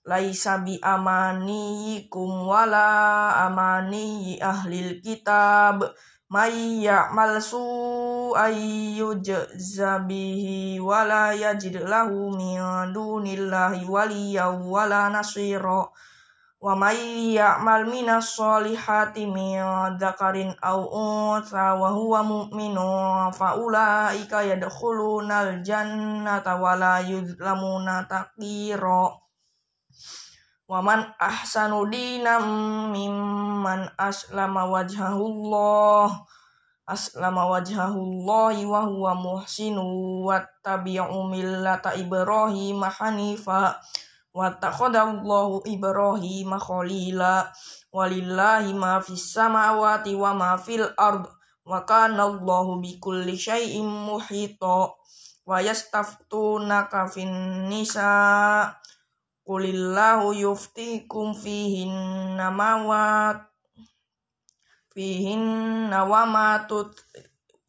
laisa 0.05 0.61
bi 0.61 0.77
amaniyikum 0.79 2.45
wala 2.45 3.33
amaniyi 3.49 4.37
ahlil 4.37 5.01
kitab 5.03 5.81
may 6.27 6.83
ya'mal 6.83 7.39
su'an 7.39 8.51
yujza 8.99 10.03
bihi 10.03 10.75
wa 10.75 11.07
la 11.07 11.31
yajid 11.31 11.79
lahu 11.87 12.35
min 12.35 12.59
dunillahi 12.91 13.87
waliyan 13.87 14.59
wala 14.67 15.07
nasira. 15.07 15.87
Wa 16.59 16.73
may 16.75 17.31
ya'mal 17.37 17.87
minas 17.87 18.35
solihati 18.35 19.23
min 19.23 19.61
dzakarin 19.95 20.51
aw 20.59 20.83
untha 20.83 21.79
wa 21.79 21.95
huwa 21.95 22.19
mu'minun 22.25 23.31
fa 23.31 23.55
ulaika 23.55 24.43
yadkhulunal 24.43 25.63
jannata 25.63 26.59
wa 26.59 26.75
la 26.75 26.99
yuzlamuna 27.07 28.03
taqira 28.09 29.26
Waman 30.67 31.15
ahsanu 31.15 31.87
dinam 31.87 32.43
mimman 32.91 33.87
aslama 33.95 34.67
wajhahullah. 34.67 36.27
Aslama 36.83 37.47
wajhahullahi 37.47 38.67
wa 38.67 38.83
huwa 38.83 39.15
muhsinu 39.15 39.79
wattabi'u 40.27 41.23
millata 41.23 41.95
ibrahim 41.95 42.83
hanifa. 42.83 43.79
Wattakhadallahu 44.35 45.63
ibrahim 45.71 46.51
khalila. 46.59 47.47
Walillahi 47.95 48.75
ma 48.75 48.99
fis 48.99 49.23
samawati 49.23 50.19
wa 50.19 50.35
ma 50.35 50.59
fil 50.59 50.83
ard. 50.99 51.31
Wa 51.63 51.87
kana 51.87 52.27
Allahu 52.27 52.83
bikulli 52.83 53.39
syai'in 53.39 53.87
muhita. 53.87 54.91
Wa 55.47 55.63
yastaftunaka 55.63 57.07
fin 57.07 57.31
nisa' 57.71 58.86
Qulillahu 59.47 60.35
yuftikum 60.35 61.31
fihin 61.31 61.95
namawat 62.35 63.47
fihin 64.91 65.87
nawamatut 65.87 66.91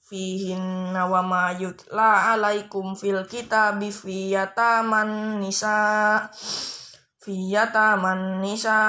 fihin 0.03 0.91
nawama 0.91 1.55
yutla 1.55 2.35
alaikum 2.35 2.99
fil 2.99 3.23
kitabi 3.31 3.95
fiyataman 3.95 5.39
nisa 5.39 6.27
fiyataman 7.23 8.43
nisa 8.43 8.81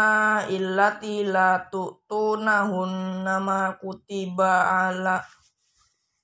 illati 0.49 1.30
la 1.30 1.69
tu'tunahun 1.69 3.21
nama 3.21 3.78
kutiba 3.78 4.65
ala 4.89 5.21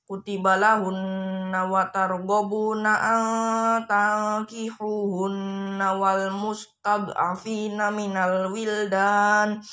kutiba 0.06 0.54
lahunna 0.56 1.66
wa 1.66 1.90
targhabuna 1.90 2.94
an 2.94 3.90
tankihuhunna 3.90 5.98
wal 5.98 6.30
mustad'afina 6.30 7.90
minal 7.90 8.54
wildan 8.54 9.66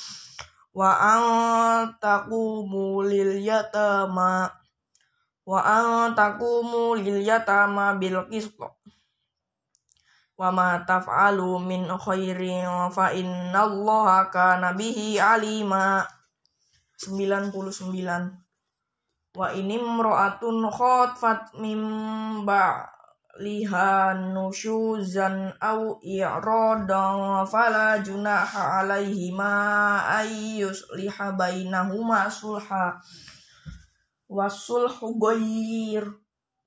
wa 0.73 0.89
an 0.97 1.93
taqumu 2.01 3.05
lil 3.05 3.45
yatama 3.45 4.49
wa 5.45 5.59
an 5.61 6.17
taqumu 6.17 6.97
lil 6.97 7.21
yatama 7.21 7.93
bil 8.01 8.25
qist 8.33 8.57
wa 10.33 10.49
ma 10.49 10.81
taf'alu 10.81 11.61
min 11.61 11.85
khairin 11.93 12.89
fa 12.89 13.13
innallaha 13.13 14.33
kana 14.33 14.73
bihi 14.73 15.21
alima. 15.21 16.09
99 17.03 18.42
wa 19.33 19.49
ini 19.49 19.81
mro'atun 19.81 20.69
khotfat 20.69 21.57
mim 21.57 21.81
liha 23.41 24.13
nusyuzan 24.13 25.49
au 25.57 25.97
i'radan 26.05 27.41
fala 27.49 27.97
junaha 27.97 28.85
alaihima 28.85 30.05
ayyus 30.05 30.85
liha 30.93 31.33
bainahuma 31.33 32.29
sulha 32.29 33.01
wasulhu 34.29 35.17
ghair 35.17 36.05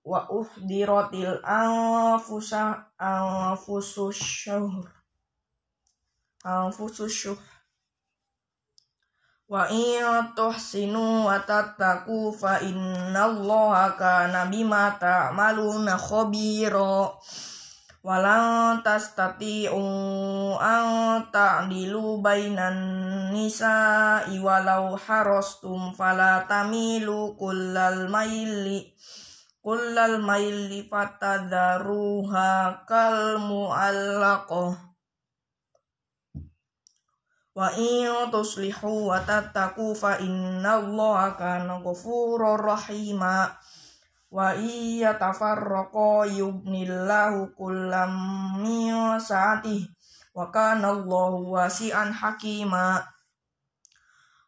wa 0.02 0.26
uhdiratil 0.26 1.38
anfusa 1.46 2.90
anfusus 2.98 4.18
syuhr 4.18 4.90
anfusus 6.42 7.14
syuhr 7.14 7.38
Wa 9.46 9.70
in 9.70 10.35
tuhsinu 10.35 11.30
wa 11.30 11.38
tattaqu 11.38 12.35
fa 12.35 12.59
innallaha 12.59 13.94
kana 13.94 14.50
bima 14.50 14.90
ta'maluna 14.98 15.94
khabira. 15.94 17.14
Walan 18.02 18.82
tastati'u 18.82 19.78
an 20.59 21.30
ta'dilu 21.30 22.18
bainan 22.22 22.78
nisa'i 23.30 24.38
walau 24.42 24.98
harastum 24.98 25.94
fala 25.94 26.42
tamilu 26.46 27.38
kullal 27.38 28.11
maili 28.11 28.94
kullal 29.59 30.22
maili 30.22 30.87
fatadharuha 30.87 32.82
kal 32.87 33.42
mu'allaqah 33.42 34.95
Wa 37.57 37.73
in 37.73 38.29
tuslihu 38.29 39.09
wa 39.09 39.16
tattaqu 39.25 39.97
fa 39.97 40.21
innallaha 40.21 41.40
kana 41.40 41.81
ghafurur 41.81 42.61
rahima. 42.61 43.49
Wa 44.29 44.53
iya 44.53 45.16
tafarraqa 45.16 46.29
yubnillahu 46.37 47.57
kullam 47.57 48.12
min 48.61 49.16
sa'atih. 49.16 49.88
Wa 50.37 50.53
kana 50.53 50.92
Allahu 51.01 51.57
wasi'an 51.57 52.12
hakima. 52.12 53.01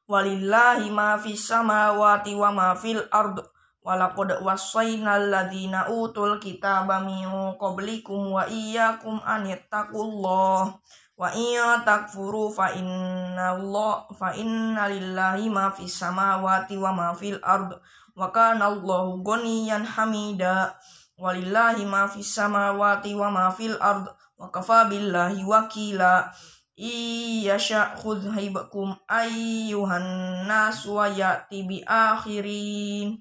Walillahi 0.05 0.93
ma 0.93 1.17
fis 1.17 1.49
samawati 1.49 2.37
wa 2.37 2.53
ma 2.53 2.77
fil 2.77 3.09
ard. 3.09 3.41
Walaqad 3.81 4.45
wassayna 4.45 5.17
alladhina 5.17 5.89
utul 5.89 6.37
kitaba 6.37 7.01
min 7.01 7.57
qablikum 7.57 8.37
wa 8.37 8.45
iyyakum 8.45 9.17
an 9.25 9.49
yattaqullah 9.49 10.77
wa 11.19 11.35
iya 11.35 11.83
takfuru 11.83 12.55
fa 12.55 12.71
inna 12.79 13.59
Allah 13.59 14.07
fa 14.15 14.31
inna 14.39 14.87
lillahi 14.87 15.51
ma 15.51 15.75
fis 15.75 15.99
samawati 15.99 16.79
wa 16.79 16.95
ma 16.95 17.09
fil 17.11 17.43
ard 17.43 17.75
wa 18.15 18.31
kana 18.31 18.71
Allahu 18.71 19.27
ghaniyan 19.27 19.83
hamida 19.83 20.79
walillahi 21.19 21.83
ma 21.83 22.07
fis 22.07 22.31
samawati 22.31 23.19
wa 23.19 23.35
ma 23.35 23.51
fil 23.51 23.75
ard 23.83 24.07
wa 24.39 24.47
kafa 24.55 24.87
billahi 24.87 25.43
wakila. 25.43 26.31
Iyasha 26.79 27.99
khudhibakum 27.99 28.95
ayyuhan 29.11 30.47
nas 30.47 30.87
wa 30.87 31.11
ya'ti 31.11 31.67
bi 31.67 31.83
akhirin. 31.83 33.19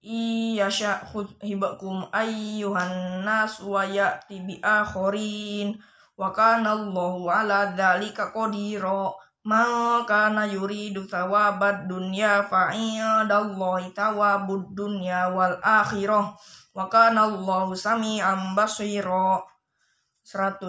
Iyasha 0.00 1.04
khudhibakum 1.12 2.08
ayyuhan 2.08 3.20
nas 3.20 3.60
wa 3.60 3.84
ya'ti 3.84 4.40
bi 4.48 4.56
akhirin 4.64 5.76
wa 6.14 6.30
kana 6.30 6.74
Allahu 6.74 7.30
ala 7.30 7.74
dzalika 7.74 8.30
qadira. 8.30 9.10
Man 9.44 10.08
kana 10.08 10.48
yuridu 10.48 11.04
thawabad 11.04 11.84
dunya 11.84 12.40
fa 12.48 12.72
indallahi 12.72 13.92
thawabud 13.92 14.72
dunya 14.72 15.28
wal 15.28 15.60
akhirah. 15.60 16.32
Wa 16.72 16.88
kana 16.88 17.28
Allahu 17.28 17.76
sami'an 17.76 18.56
basira. 18.56 19.44
100 20.24 20.64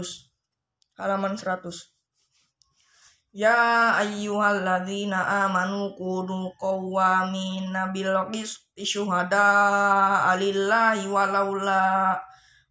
halaman 0.99 1.39
100 1.39 1.95
Ya 3.35 3.91
ayyuhalladzina 3.99 5.47
amanu 5.47 5.91
kunu 5.95 6.55
qawwamina 6.55 7.91
bil 7.91 8.15
qisti 8.31 8.87
syuhada 8.87 10.23
alillahi 10.31 11.07
walaula 11.11 12.15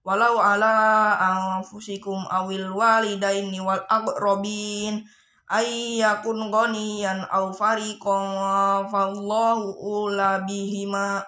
walau 0.04 0.36
ala 0.36 1.16
anfusikum 1.16 2.28
awil 2.28 2.76
walidaini 2.76 3.56
wal 3.56 3.80
aqrabin 3.88 5.00
ayyakun 5.48 6.52
ghaniyan 6.52 7.24
aw 7.32 7.48
fariqan 7.56 8.84
fallahu 8.92 9.72
ula 9.80 10.44
bihima. 10.44 11.24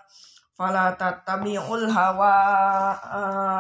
Fala 0.56 0.96
tattabi'ul 0.96 1.84
hawa 1.92 2.36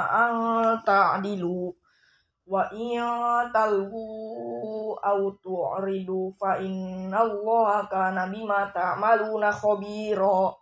an 0.08 0.36
ta'dilu. 0.80 1.68
Wa 2.48 2.72
iya 2.72 3.44
talhu 3.52 4.96
aw 4.96 5.20
tu'ridu 5.42 6.32
fa 6.40 6.56
inna 6.62 7.20
allaha 7.20 7.84
kana 7.90 8.30
bima 8.32 8.70
ta'maluna 8.72 9.52
khabira 9.52 10.54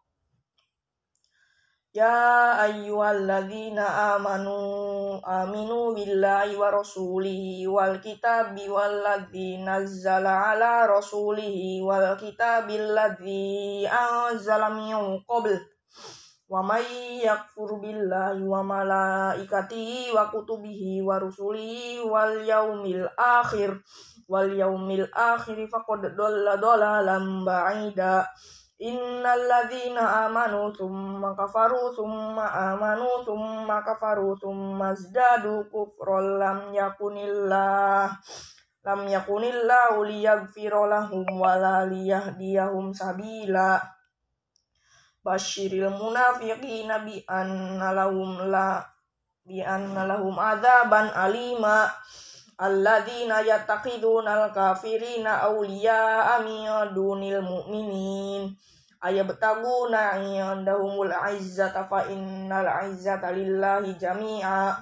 Ya 1.94 2.58
ayyuhalladzina 2.58 4.18
amanu 4.18 5.22
aminu 5.22 5.94
billahi 5.94 6.58
wa 6.58 6.74
rasulihi 6.74 7.70
wal 7.70 8.02
kitabi 8.02 8.66
walladzi 8.66 9.62
nazzala 9.62 10.58
ala 10.58 10.90
rasulihi 10.90 11.86
wal 11.86 12.18
kitabil 12.18 12.82
ladzi 12.98 13.86
anzala 13.86 14.74
min 14.74 15.22
qabl. 15.22 15.54
Wa 16.50 16.66
may 16.66 17.22
yakfur 17.22 17.78
billahi 17.78 18.42
wa 18.42 18.66
malaikatihi 18.66 20.10
wa 20.10 20.34
kutubihi 20.34 20.98
wa 20.98 21.22
rusulihi 21.22 22.02
wal 22.02 22.42
yaumil 22.42 23.06
akhir 28.80 28.96
wal 28.96 29.14
yaumil 29.14 29.14
akhir 29.14 29.14
faqad 29.14 29.44
dhalla 29.44 29.68
dhalalan 29.70 29.94
ba'ida 29.94 29.94
Innal 29.94 29.94
ladzina 29.94 30.02
amanu 30.26 30.72
tsumma 30.74 31.30
kafaru 31.38 31.94
tsumma 31.94 32.46
amanu 32.74 33.22
tsumma 33.22 33.82
kafaru 33.86 34.34
tsumma 34.34 34.94
zdadu 34.94 35.70
kufran 35.70 36.38
lam 36.42 36.74
yakunillah 36.74 38.10
lam 38.84 39.00
yakunillahu 39.08 40.04
liyaghfira 40.04 40.90
lahum 40.90 41.22
wala 41.38 41.86
liyahdiyahum 41.86 42.90
sabila 42.90 43.78
Basyiril 45.24 45.88
munafiqina 45.88 47.00
bi 47.00 47.24
anna 47.24 47.96
lahum 47.96 48.44
la 48.50 48.84
bi 49.46 49.64
anna 49.64 50.04
lahum 50.04 50.36
adzaban 50.36 51.08
alima 51.16 51.88
alladzina 52.58 53.40
yattaqiduna 53.42 54.46
al-kafirina 54.46 55.42
awliya'a 55.46 56.42
min 56.42 56.66
dunil 56.94 57.42
mu'minin. 57.42 58.54
Ayabtaguna 59.04 60.16
indahumul 60.16 61.12
izzata 61.36 61.84
fa 61.84 62.08
innal 62.08 62.88
izzata 62.88 63.34
lillahi 63.36 64.00
jami'a. 64.00 64.72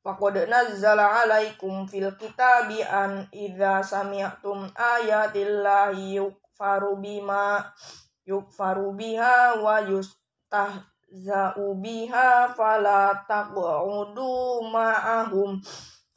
Faqad 0.00 0.48
nazzala 0.48 1.26
alaikum 1.26 1.84
fil 1.90 2.14
kitabi 2.14 2.80
an 2.80 3.26
idza 3.34 3.82
sami'tum 3.82 4.70
ayatillahi 4.72 6.22
yukfaru 6.22 6.96
bima 7.02 7.74
yukfaru 8.22 8.94
biha 8.94 9.58
wa 9.60 9.82
yustah 9.82 10.95
za'ubiha 11.24 12.52
fala 12.52 13.24
taq'udu 13.28 14.60
ma'ahum 14.68 15.60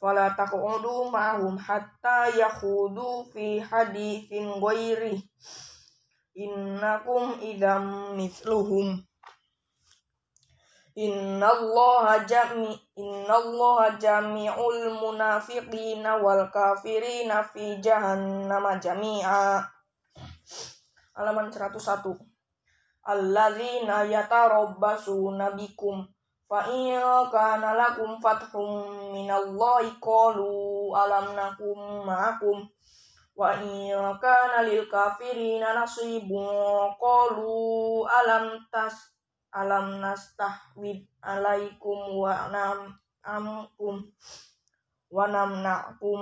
fala 0.00 0.32
taq'udu 0.36 1.08
ma'ahum 1.12 1.56
hatta 1.56 2.28
yakhudu 2.32 3.24
fi 3.32 3.60
hadithin 3.60 4.60
ghairi 4.60 5.20
innakum 6.36 7.36
idam 7.40 8.16
mithluhum. 8.16 9.02
Innallaha 11.00 12.26
jami 12.26 12.76
innallaha 12.98 13.96
jami'ul 13.96 15.00
munafiqina 15.00 16.18
wal 16.18 16.50
kafirina 16.50 17.46
fi 17.46 17.78
jahannama 17.80 18.76
jami'a. 18.76 19.64
Halaman 21.14 21.48
101 21.48 22.39
alladzina 23.04 24.04
yatarabbasuna 24.04 25.56
bikum 25.56 26.04
fa 26.50 26.66
in 26.68 26.98
kana 27.32 27.72
lakum 27.78 28.18
fathum 28.20 28.84
minallahi 29.14 29.96
qalu 30.02 30.90
alam 30.92 31.32
nakum 31.32 32.04
ma'akum 32.04 32.66
wa 33.38 33.54
in 33.62 33.94
kana 34.20 34.66
lil 34.66 34.84
kafirina 34.90 35.72
nasibun 35.72 36.50
qalu 37.00 38.02
alam 38.04 38.58
tas 38.68 39.14
alam 39.54 40.02
nastahwid 40.02 41.06
alaikum 41.22 42.20
wa 42.20 42.50
nam 42.52 42.98
amkum 43.24 44.10
wa 45.10 45.26
namna'kum 45.26 46.20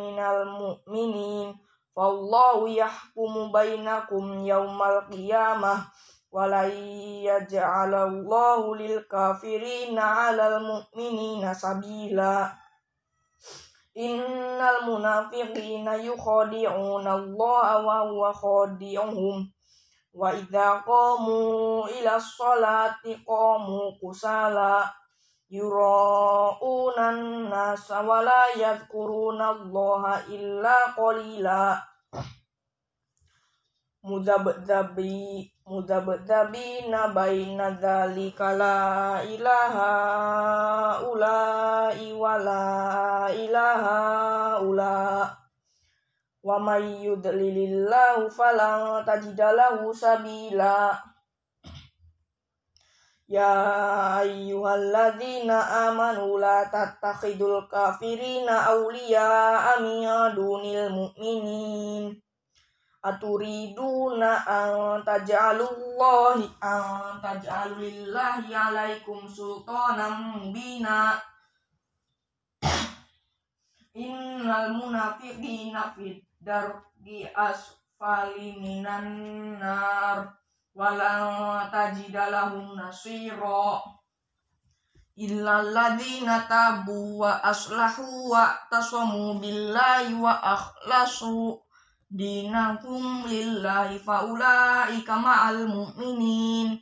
minal 0.00 0.44
mu'minin 0.48 1.52
wallahu 1.92 2.70
yahkumu 2.70 3.52
bainakum 3.52 4.40
yaumal 4.46 5.04
qiyamah 5.12 5.92
walai 6.30 7.26
yaj'alallahu 7.26 8.78
lil 8.78 9.02
kafirina 9.10 10.30
'alal 10.30 10.62
mu'minina 10.62 11.50
sabila 11.54 12.54
Innal 13.90 14.86
munafiqina 14.86 15.98
yukhadi'una 15.98 17.10
Allah 17.10 17.68
wa 17.82 17.98
huwa 18.06 18.30
khadi'uhum 18.30 19.50
wa 20.14 20.30
idza 20.30 20.78
qamu 20.86 21.90
ila 21.98 22.14
sholati 22.14 23.18
qamu 23.26 23.98
kusala 23.98 24.86
yura'una 25.50 27.10
an-nasa 27.10 28.06
wa 28.06 28.22
la 28.22 28.46
yadhkuruna 28.54 29.58
Allah 29.58 30.22
illa 30.30 30.94
qalila 30.94 31.82
mudabdabi 34.06 35.50
mudabdabina 35.70 37.14
baina 37.14 37.70
dzalika 37.78 38.58
la 38.58 39.22
ilaha 39.22 39.92
ula 41.06 41.94
iwala 41.94 42.62
ilaha 43.30 44.58
ula 44.66 45.30
wa 46.42 46.56
may 46.58 47.06
yudlilillahu 47.06 48.26
falan 48.34 49.06
tajidalahu 49.06 49.94
sabila 49.94 50.98
Ya 53.30 53.54
ayyuhalladzina 54.26 55.86
amanu 55.86 56.34
la 56.34 56.66
tattakhidul 56.66 57.70
kafirina 57.70 58.74
awliya 58.74 59.62
min 59.78 60.02
dunil 60.34 60.90
mu'minin 60.90 62.18
aturiduna 63.00 64.44
an 64.44 65.00
taj'alullahi 65.00 66.44
an 66.60 67.16
taj'alulillahi 67.24 68.52
alaikum 68.52 69.24
sultanan 69.24 70.36
mubina. 70.36 71.16
Innal 73.96 74.76
munafiqina 74.76 75.96
fid 75.96 76.22
darki 76.38 77.26
asfali 77.34 78.60
minan 78.60 79.58
nar 79.58 80.30
walan 80.76 81.66
tajidalahum 81.72 82.76
nasira. 82.76 83.80
Illa 85.20 85.60
alladzina 85.60 86.48
tabu 86.48 87.20
wa 87.20 87.42
aslahu 87.44 88.30
wa 88.32 88.56
tasamu 88.72 89.36
billahi 89.36 90.16
wa 90.16 90.32
akhlasu 90.32 91.60
dinakum 92.10 93.24
lillahi 93.30 94.02
faulaika 94.02 95.14
ma'al 95.16 95.70
mu'minin. 95.70 96.74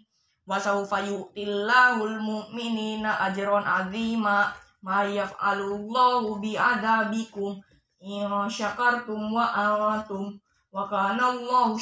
Wa 0.48 0.56
sawfa 0.56 1.04
yu'tillahul 1.04 2.16
mu'minina 2.18 3.20
ajran 3.28 3.68
azima. 3.68 4.50
Ma 4.80 5.04
yaf'alullahu 5.04 6.40
bi'adabikum. 6.40 7.60
In 8.00 8.30
syakartum 8.48 9.34
wa 9.34 9.52
amantum 9.52 10.40
wa 10.72 10.88
kana 10.88 11.36
Allahu 11.36 11.76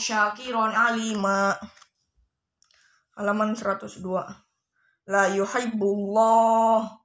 alima. 0.74 1.54
Halaman 3.16 3.56
102 3.56 4.46
la 5.06 5.30
yuhibbullah 5.30 6.95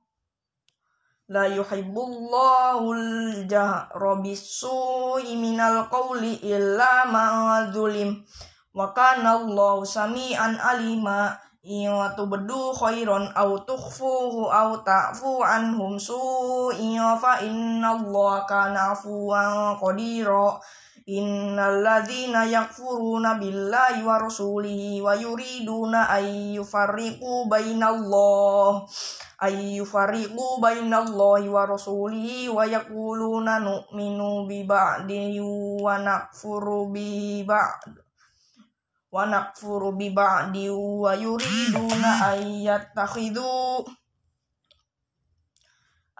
la 1.32 1.48
yuhibbullahu 1.48 2.92
al-jahra 2.92 4.20
bis-su'i 4.20 5.40
minal 5.40 5.88
qawli 5.88 6.44
illa 6.44 7.08
ma 7.08 7.64
zulim. 7.72 8.20
Wa 8.76 8.92
kana 8.92 9.40
Allahu 9.40 9.88
sami'an 9.88 10.60
alima. 10.60 11.40
In 11.64 11.94
tubdu 12.18 12.74
khairan 12.76 13.32
aw 13.32 13.64
tukhfuhu 13.64 14.52
aw 14.52 14.84
ta'fu 14.84 15.40
anhum 15.40 15.96
su'i. 15.96 17.00
Fa 17.16 17.40
inna 17.40 17.96
Allah 17.96 18.44
kana 18.44 18.92
afuwan 18.92 19.80
qadira. 19.80 20.60
Innal 21.08 21.82
ladzina 21.82 22.46
yakfuruna 22.46 23.40
billahi 23.42 24.06
wa 24.06 24.22
rasulihi 24.22 25.02
wa 25.02 25.18
yuriduna 25.18 26.06
ay 26.14 26.56
yufarriqu 26.56 27.50
bainallah 27.50 28.86
ay 29.42 29.82
yufarriqu 29.82 30.62
bainallahi 30.62 31.50
wa 31.50 31.66
rasulihi 31.66 32.46
wa 32.54 32.62
yaquluna 32.62 33.58
nu'minu 33.58 34.46
bi 34.46 34.62
ba'di 34.62 35.42
wa 35.82 35.98
nakfuru 35.98 36.94
bi 36.94 37.42
ba'd 37.42 37.98
wa 39.10 39.26
nakfuru 39.26 39.98
bi 39.98 40.14
ba'di 40.14 40.70
wa 40.70 41.18
yuriduna 41.18 42.38
ay 42.38 42.70
yattakhidhu 42.70 43.82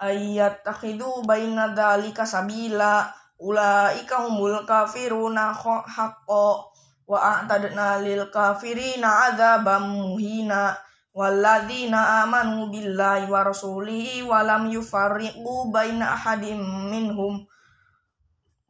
ay 0.02 0.34
yattakhidhu 0.34 1.22
baina 1.22 1.70
dzalika 1.70 2.26
sabila. 2.26 3.06
Ulaika 3.42 4.22
humul 4.22 4.62
kafiruna 4.62 5.50
haqqo 5.50 6.70
wa 7.10 7.18
a'tadna 7.18 7.98
lil 7.98 8.30
kafirina 8.30 9.26
adzabam 9.26 9.82
muhina 10.14 10.78
walladzina 11.12 12.24
amanu 12.24 12.72
billahi 12.72 13.28
wa 13.28 13.44
rasulihi 13.44 14.24
wa 14.24 14.40
lam 14.40 14.72
yufarriqu 14.72 15.68
baina 15.68 16.16
ahadim 16.16 16.60
minhum 16.88 17.44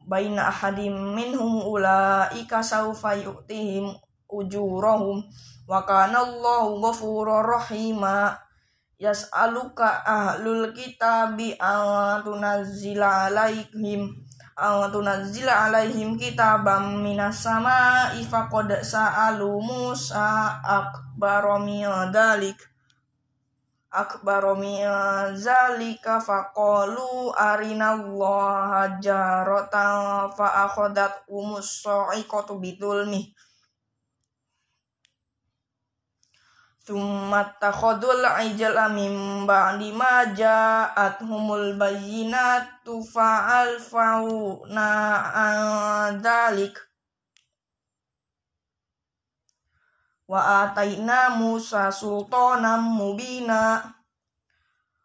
baina 0.03 0.51
ahadim 0.51 1.15
minhum 1.15 1.63
ulaika 1.63 2.59
sawfa 2.59 3.15
yu'tihim 3.15 3.95
ujurahum 4.27 5.23
wa 5.63 5.87
kana 5.87 6.19
Allahu 6.19 6.83
ghafurur 6.83 7.47
rahima 7.47 8.35
yas'aluka 8.99 10.03
ahlul 10.03 10.75
kitabi 10.75 11.55
an 11.55 12.19
tunazzila 12.27 13.31
alaihim 13.31 14.11
aw 14.59 14.91
tunazzila 14.91 15.71
alaihim 15.71 16.19
kitabam 16.19 16.99
minas 16.99 17.41
sama'i 17.41 18.21
faqad 18.27 18.83
sa'alu 18.83 19.63
Musa 19.63 20.59
akbar 21.23 21.63
min 21.63 21.87
dalik 22.11 22.59
akbar 23.87 24.59
min 24.59 24.83
zalika 25.39 26.19
faqalu 26.19 27.31
arina 27.31 27.95
Allah 27.95 28.99
jaratan 28.99 30.27
fa 30.35 30.67
akhadat 30.67 31.23
umus 31.31 31.79
sa'iqatu 31.79 32.59
bidulmi 32.59 33.31
Thumma 36.83 37.47
takhadul 37.63 38.27
ijla 38.43 38.91
min 38.91 39.47
ba'di 39.47 39.95
ma 39.95 40.27
ja'athumul 40.35 41.79
bayyinatu 41.79 42.99
fa'alfauna 42.99 44.91
an 45.31 46.19
dhalik 46.19 46.75
wa 50.33 50.65
ataina 50.65 51.37
Musa 51.37 51.93
sultanan 51.93 52.81
mubina. 52.81 53.85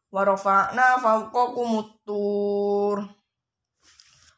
Wa 0.08 0.24
rafa'na 0.24 0.96
fawqakumut 0.96 2.00
tur 2.08 3.04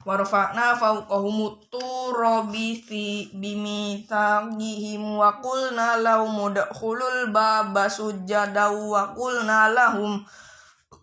warfa'na 0.01 0.81
fawqahum 0.81 1.61
turabi 1.69 2.81
fi 2.81 3.29
bimitaqihim 3.37 5.05
wa 5.05 5.37
qulna 5.45 6.01
lahum 6.01 6.49
udkhulul 6.49 7.29
baba 7.29 7.85
sujada 7.85 8.73
wa 8.73 9.13
qulna 9.13 9.69
lahum 9.69 10.25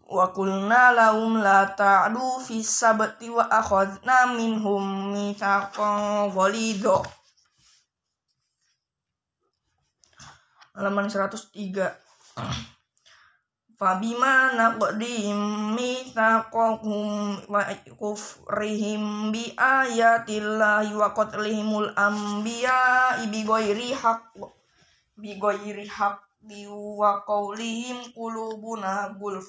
wa 0.09 0.25
qulna 0.33 0.97
lahum 0.97 1.37
la 1.37 1.69
ta'du 1.77 2.41
fi 2.41 2.65
sabti 2.65 3.29
wa 3.29 3.45
akhadna 3.45 4.33
minhum 4.33 5.13
mitsaqan 5.13 6.33
ghalidha 6.33 7.16
halaman 10.77 11.09
103 11.09 11.73
Fabima 13.77 14.57
naqdim 14.57 15.37
mitsaqahum 15.77 17.37
wa 17.45 17.61
kufrihim 17.97 19.29
bi 19.29 19.53
ayatillahi 19.57 20.97
wa 20.97 21.13
qatlihimul 21.13 21.93
anbiya 21.93 23.21
bi 23.29 23.45
ghairi 23.45 23.93
haqq 23.93 24.37
bi 25.17 25.37
ghairi 25.37 25.85
bi 26.41 26.65
wa 26.69 27.21
qawlihim 27.25 28.13
qulubuna 28.17 29.13
gulf 29.17 29.45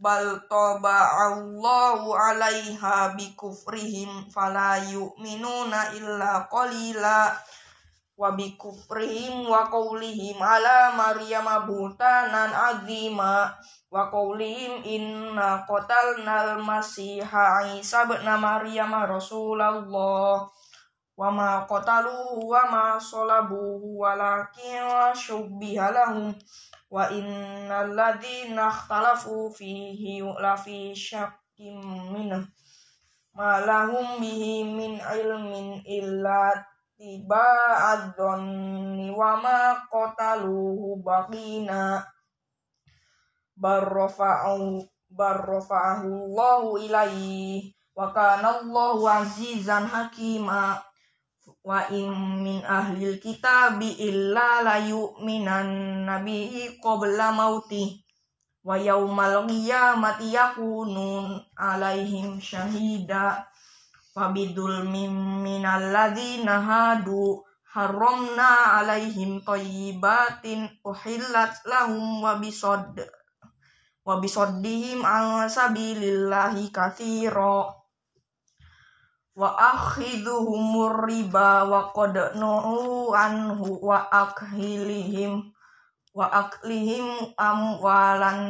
bal 0.00 0.40
Allahu 0.48 2.16
'alaiha 2.16 3.12
bi 3.12 3.32
kufrihim 3.36 4.28
fala 4.32 4.80
yu'minuna 4.88 5.92
illa 5.96 6.48
qalila 6.48 7.32
wa 8.18 8.34
bi 8.34 8.58
kufrihim 8.58 9.46
wa 9.46 9.70
qawlihim 9.70 10.42
ala 10.42 10.90
maryam 10.90 11.46
butanan 11.70 12.50
azima. 12.50 13.54
Wa 13.88 14.10
qawlihim 14.10 14.82
inna 14.82 15.62
qatalnal 15.62 16.58
masiha 16.58 17.78
isa 17.78 18.04
ibn 18.10 18.26
maryam 18.26 18.90
rasulullah. 18.90 20.50
Wa 21.14 21.30
ma 21.30 21.62
qataluhu 21.62 22.50
wa 22.50 22.62
ma 22.66 22.86
salabuhu 22.98 24.02
walakin 24.02 25.14
syubbiha 25.14 25.94
lahum. 25.94 26.34
Wa 26.90 27.06
innal 27.14 27.94
ladzina 27.94 28.66
ikhtalafu 28.66 29.54
fihi 29.54 30.26
la 30.42 30.58
fi 30.58 30.90
syakkim 30.90 31.78
minhu. 32.10 32.42
Ma 33.38 33.62
lahum 33.62 34.18
bihi 34.18 34.66
min 34.66 34.98
ilmin 34.98 35.86
illa 35.86 36.50
tiba 36.98 37.46
adzonni 37.94 39.14
wa 39.14 39.38
ma 39.38 39.78
qataluhu 39.86 40.98
baqina. 40.98 42.02
Barrafa'u 43.54 44.82
barrafa'ahu 45.06 46.10
Allahu 46.26 46.82
ilaihi 46.82 47.70
wa 47.94 48.10
kana 48.10 48.58
Allahu 48.58 49.06
azizan 49.06 49.86
hakima. 49.86 50.82
Wa 51.62 51.86
in 51.86 52.10
min 52.42 52.66
ahlil 52.66 53.22
kitabi 53.22 53.94
illa 54.02 54.66
la 54.66 54.82
yu'minan 54.82 56.02
nabihi 56.02 56.82
qabla 56.82 57.30
mauti. 57.30 58.02
Wa 58.66 58.74
yaumal 58.74 59.46
qiyamati 59.46 60.34
yakunun 60.34 61.46
alaihim 61.54 62.42
syahida 62.42 63.46
Fabidul 64.18 64.82
minal 64.90 65.94
ladzina 65.94 66.58
hadu 66.58 67.38
haramna 67.70 68.82
alaihim 68.82 69.38
thayyibatin 69.46 70.66
uhillat 70.82 71.54
lahum 71.62 72.18
wa 72.18 72.34
bisad 72.42 72.98
wa 74.02 74.18
bisaddihim 74.18 75.06
an 75.06 75.46
sabilillahi 75.46 76.74
katsira 76.74 77.70
wa 79.38 79.48
akhidhuhumur 79.54 81.06
riba 81.06 81.62
wa 81.70 81.94
qad 81.94 82.34
anhu 82.34 83.78
wa 83.78 84.02
akhilihim 84.10 85.54
wa 86.10 86.26
aklihim 86.26 87.06
amwalan 87.38 88.42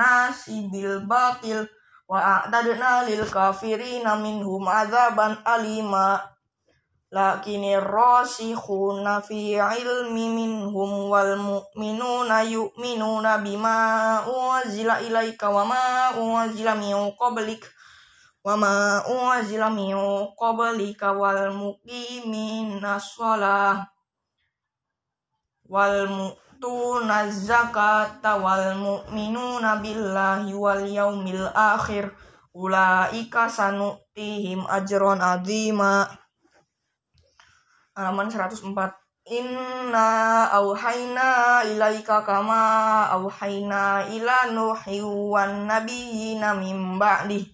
nasi 0.00 0.64
bil 0.72 1.04
batil 1.04 1.68
wa 2.08 2.18
a'tadna 2.20 3.08
lil 3.08 3.24
kafirina 3.24 4.16
minhum 4.16 4.68
adzaban 4.68 5.40
alima. 5.44 6.20
Lakinir 7.14 7.78
rasikhuna 7.78 9.22
fi 9.22 9.54
ilmi 9.54 10.34
minhum 10.34 11.06
wal 11.06 11.38
mu'minuna 11.38 12.42
yu'minuna 12.42 13.38
bima 13.38 14.26
unzila 14.26 14.98
ilaika 14.98 15.46
wa 15.46 15.62
ma 15.62 16.10
unzila 16.18 16.74
min 16.74 17.14
qablik. 17.14 17.62
Wa 18.42 18.58
ma 18.58 18.98
unzila 19.06 19.70
yu'tuna 26.64 27.28
zakata 27.28 28.40
wal 28.40 28.72
mu'minuna 28.80 29.84
billahi 29.84 30.56
wal 30.56 30.80
yaumil 30.80 31.48
akhir. 31.52 32.08
Ulaika 32.54 33.50
sanu'tihim 33.50 34.64
ajron 34.64 35.20
azima. 35.20 36.08
Halaman 37.92 38.30
104 38.30 38.72
Inna 39.24 40.52
auhayna 40.52 41.64
ilaika 41.64 42.20
kama 42.22 43.08
auhayna 43.08 44.04
ila 44.12 44.52
nuhi 44.52 45.00
wan 45.00 45.64
nabiyina 45.64 46.52
min 46.60 47.00
ba'dih 47.00 47.53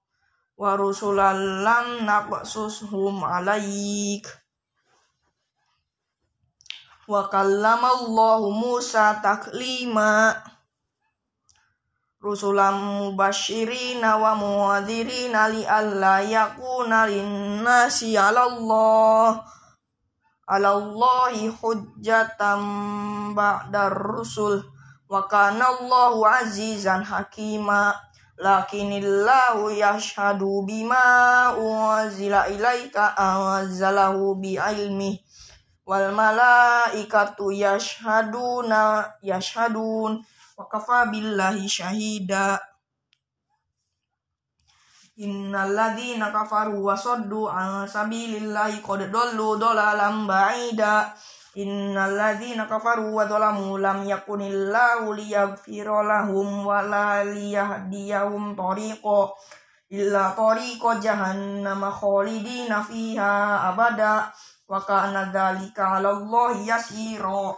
wa 0.61 0.77
rusulan 0.77 1.33
rusulan 1.33 1.65
lam 1.65 2.05
naqsushum 2.05 3.25
alaik. 3.25 4.29
Wa 7.09 7.25
kallamallahu 7.25 8.53
Musa 8.53 9.17
taklima. 9.25 10.37
Rusulam 12.21 12.77
mubashirina 13.01 14.21
wa 14.21 14.37
muadzirina 14.37 15.49
li 15.49 15.65
alla 15.65 16.21
yakuna 16.21 17.09
linnasi 17.09 18.13
'ala 18.13 18.45
Allah 18.45 19.41
'ala 20.45 20.69
Allahi 20.77 21.49
hujjatan 21.49 22.61
ba'dar 23.33 23.97
rusul. 23.97 24.61
Wa 25.09 25.25
kana 25.25 25.73
Allahu 25.73 26.21
azizan 26.21 27.01
hakima 27.01 28.10
lakinillahu 28.41 29.69
yashhadu 29.69 30.65
bima 30.65 31.53
unzila 31.53 32.49
ilaika 32.49 33.13
anzalahu 33.13 34.33
bi 34.41 34.57
ilmi 34.57 35.21
wal 35.85 36.09
malaikatu 36.09 37.53
yashhaduna 37.53 39.13
yashhadun 39.21 40.25
wa 40.57 40.65
kafa 40.65 41.05
billahi 41.13 41.69
syahida 41.69 42.57
Innal 45.21 45.77
ladzina 45.77 46.33
kafaru 46.33 46.81
wa 46.81 46.97
saddu 46.97 47.45
an 47.45 47.85
sabilillahi 47.85 48.81
qad 48.81 49.13
dallu 49.13 49.53
dalalan 49.61 50.25
ba'ida 50.25 51.13
Innal 51.59 52.15
ladzina 52.15 52.63
kafaru 52.63 53.11
wa 53.11 53.27
dhalamu 53.27 53.75
lam 53.75 54.07
yakunillahu 54.07 55.11
liyaghfira 55.19 55.99
lahum 55.99 56.63
wa 56.63 56.79
la 56.79 57.27
liyahdiyahum 57.27 58.55
tariqa 58.55 59.35
illa 59.91 60.31
tariqa 60.31 61.03
jahannama 61.03 61.91
khalidina 61.91 62.79
fiha 62.79 63.67
abada 63.67 64.31
wa 64.63 64.79
kana 64.79 65.27
dzalika 65.27 65.99
'ala 65.99 66.15
Allah 66.15 66.55
yasira. 66.63 67.51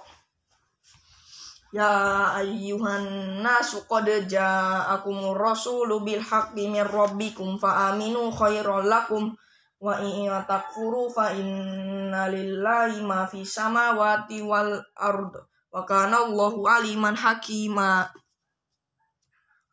Ya 1.70 1.94
ayyuhan 2.42 3.46
nasu 3.46 3.86
qad 3.86 4.10
ja'akumur 4.26 5.38
rasulu 5.38 6.02
bil 6.02 6.22
haqqi 6.22 6.66
min 6.66 6.82
rabbikum 6.82 7.62
fa 7.62 7.94
aminu 7.94 8.34
khairal 8.34 8.90
lakum 8.90 9.38
wa 9.84 10.00
in 10.00 10.32
takfuru 10.48 11.12
fa 11.12 11.36
inna 11.36 12.32
lillahi 12.32 13.04
ma 13.04 13.28
fi 13.28 13.44
samawati 13.44 14.40
wal 14.40 14.80
ard. 14.96 15.36
Wa 15.76 15.84
kana 15.84 16.24
Allahu 16.24 16.64
aliman 16.64 17.20
hakima. 17.20 18.08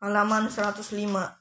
Halaman 0.03 0.51
105 0.51 1.39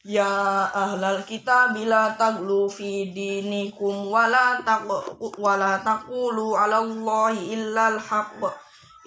Ya 0.00 0.64
ahlal 0.72 1.24
kita 1.28 1.76
bila 1.76 2.16
taglu 2.16 2.68
fi 2.68 3.12
dinikum 3.12 4.08
wala 4.08 4.56
taqulu 4.64 5.28
wala 5.36 5.76
taqulu 5.80 6.56
ala 6.56 6.80
Allahi 6.80 7.56
illal 7.56 8.00
haqq. 8.00 8.40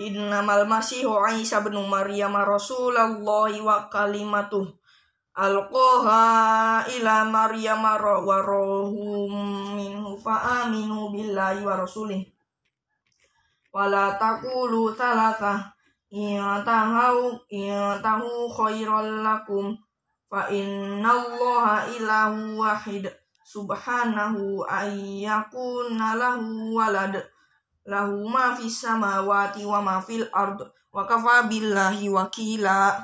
Innamal 0.01 0.65
masihu 0.65 1.17
Isa 1.37 1.61
bin 1.61 1.77
Maryam 1.85 2.33
Rasulullah 2.33 3.49
wa 3.49 3.89
kalimatuh 3.93 4.82
alqaha 5.33 6.85
ila 6.85 7.25
Maryam 7.25 7.81
wa 7.81 8.37
rohum 8.41 9.31
minhu 9.73 10.13
fa 10.17 10.65
aminu 10.65 11.09
billahi 11.09 11.65
wa 11.65 11.77
rasulih. 11.77 12.21
Wala 13.73 14.13
taqulu 14.21 14.93
thalatha 14.93 15.73
tahu 16.13 17.41
tahu 18.05 18.31
khairal 18.53 19.25
lakum 19.25 19.73
fa 20.29 20.45
innallaha 20.53 21.89
ilahu 21.89 22.61
wahid 22.61 23.09
subhanahu 23.41 24.61
ayyakuna 24.69 26.13
lahu 26.13 26.77
walad 26.77 27.17
lahu 27.89 28.29
ma 28.29 28.53
fis 28.53 28.85
samawati 28.85 29.65
wa 29.65 29.81
ma 29.81 29.97
fil 29.97 30.29
ard 30.29 30.61
wa 30.93 31.03
kafa 31.09 31.49
billahi 31.49 32.13
wakila 32.13 33.01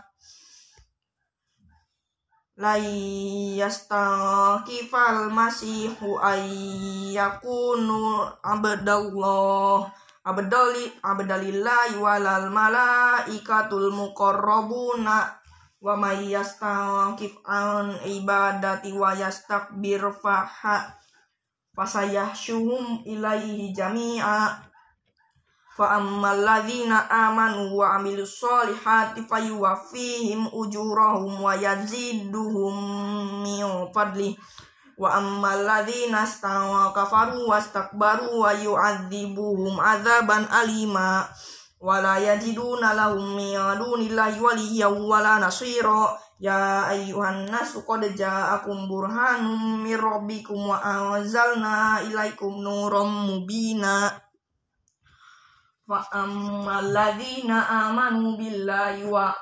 la 2.60 2.76
yastakifal 3.56 5.32
masihu 5.32 6.20
ayyakunu 6.20 8.00
abdallah 8.44 9.88
abdali 10.28 10.92
abdalillahi 11.00 11.96
walal 12.04 12.52
malaikatul 12.52 13.96
muqarrabuna 13.96 15.40
wa 15.80 15.96
may 15.96 16.36
yastakif 16.36 17.40
an 17.48 17.96
ibadati 18.04 18.92
wa 18.92 19.16
yastakbir 19.16 20.12
faha 20.20 21.00
fasayahsyuhum 21.72 23.08
ilaihi 23.08 23.72
jami'a 23.72 24.69
Fa 25.80 25.96
ammal 25.96 26.44
ladzina 26.44 27.08
amanu 27.08 27.72
wa 27.72 27.96
amilus 27.96 28.36
solihati 28.36 29.24
fayuwaffihim 29.24 30.52
ujurahum 30.52 31.40
wa 31.40 31.56
yaziduhum 31.56 32.76
min 33.40 33.64
fadli. 33.96 34.36
Wa 35.00 35.24
ammal 35.24 35.64
ladzina 35.64 36.28
kafaru 36.92 37.48
wastakbaru 37.48 38.44
wa 38.44 38.52
yu'adzibuhum 38.52 39.80
adzaban 39.80 40.52
alima. 40.52 41.24
Wa 41.80 42.04
la 42.04 42.20
yajiduna 42.20 42.92
lahum 42.92 43.40
min 43.40 43.56
dunillahi 43.56 44.36
waliyyan 44.36 45.00
wala 45.00 45.40
nasira. 45.40 46.12
Ya 46.44 46.92
ayyuhan 46.92 47.48
nasu 47.48 47.88
qad 47.88 48.04
ja'akum 48.20 48.92
burhanum 48.92 49.80
mir 49.80 50.04
rabbikum 50.04 50.60
wa 50.76 50.84
anzalna 50.84 52.04
ilaikum 52.04 52.60
nuram 52.60 53.32
mubina 53.32 54.12
Wa 55.90 56.06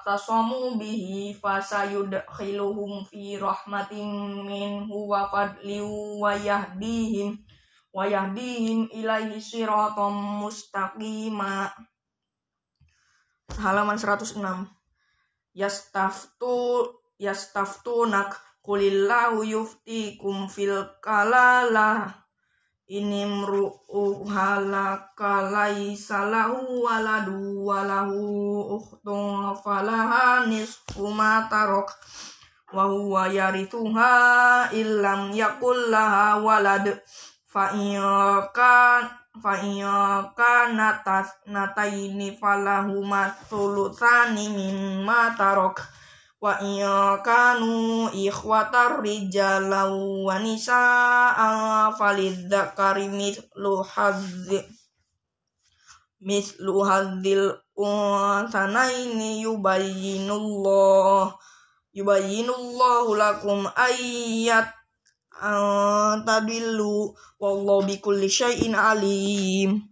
tasamu 0.07 0.79
bihi 0.79 1.35
fasayudkhiluhum 1.35 3.03
fi 3.03 3.35
rahmatin 3.35 4.47
minhu 4.47 5.11
wa 5.11 5.27
fadli 5.27 5.83
wa 5.83 6.31
yahdihim 6.31 7.35
wa 7.91 8.07
yahdihim 8.07 8.87
ilaihi 8.95 9.43
siratam 9.43 10.15
mustaqima. 10.39 11.67
Halaman 13.59 13.99
106 13.99 14.39
yastaftu 15.51 16.87
yastaftunak 17.19 18.39
kulillahu 18.63 19.43
yuftikum 19.43 20.47
fil 20.47 20.87
kalalah 21.03 22.26
ini 22.88 23.27
mru'u 23.27 24.23
halaka 24.31 25.51
laisa 25.51 26.23
lahu 26.31 26.88
waladu 26.88 27.67
walahu 27.67 28.79
ukhtun 28.79 29.51
falaha 29.59 30.47
nisfu 30.47 31.11
ma 31.11 31.51
tarok. 31.51 31.91
Wa 32.71 32.88
huwa 32.88 33.27
yarithuha 33.27 34.71
illam 34.71 35.35
yakul 35.35 35.91
laha 35.91 36.39
walad. 36.39 37.03
Fa 37.47 37.75
kan 38.55 39.03
fa 39.35 39.53
kana 40.31 41.03
nataini 41.47 42.39
falahu 42.39 43.03
ma 43.03 43.27
thulutsani 43.51 44.47
mimma 44.47 45.35
tarok 45.35 45.83
wa 46.38 47.17
kanu 47.25 48.13
ikhwatar 48.13 49.01
rijalau 49.01 50.29
wa 50.29 50.38
nisa'a 50.38 51.89
falidzakari 51.97 53.09
mithlu 53.09 53.81
hadzi 53.81 54.61
mithlu 56.21 56.85
hadzil 56.85 57.57
unsanaini 57.73 59.41
yubayyinullah 59.41 61.33
yubayyinullahu 61.97 63.17
lakum 63.17 63.65
ayat 63.73 64.69
tadillu 66.21 67.17
wallahu 67.41 67.81
bikulli 67.89 68.29
syai'in 68.29 68.77
alim 68.77 69.86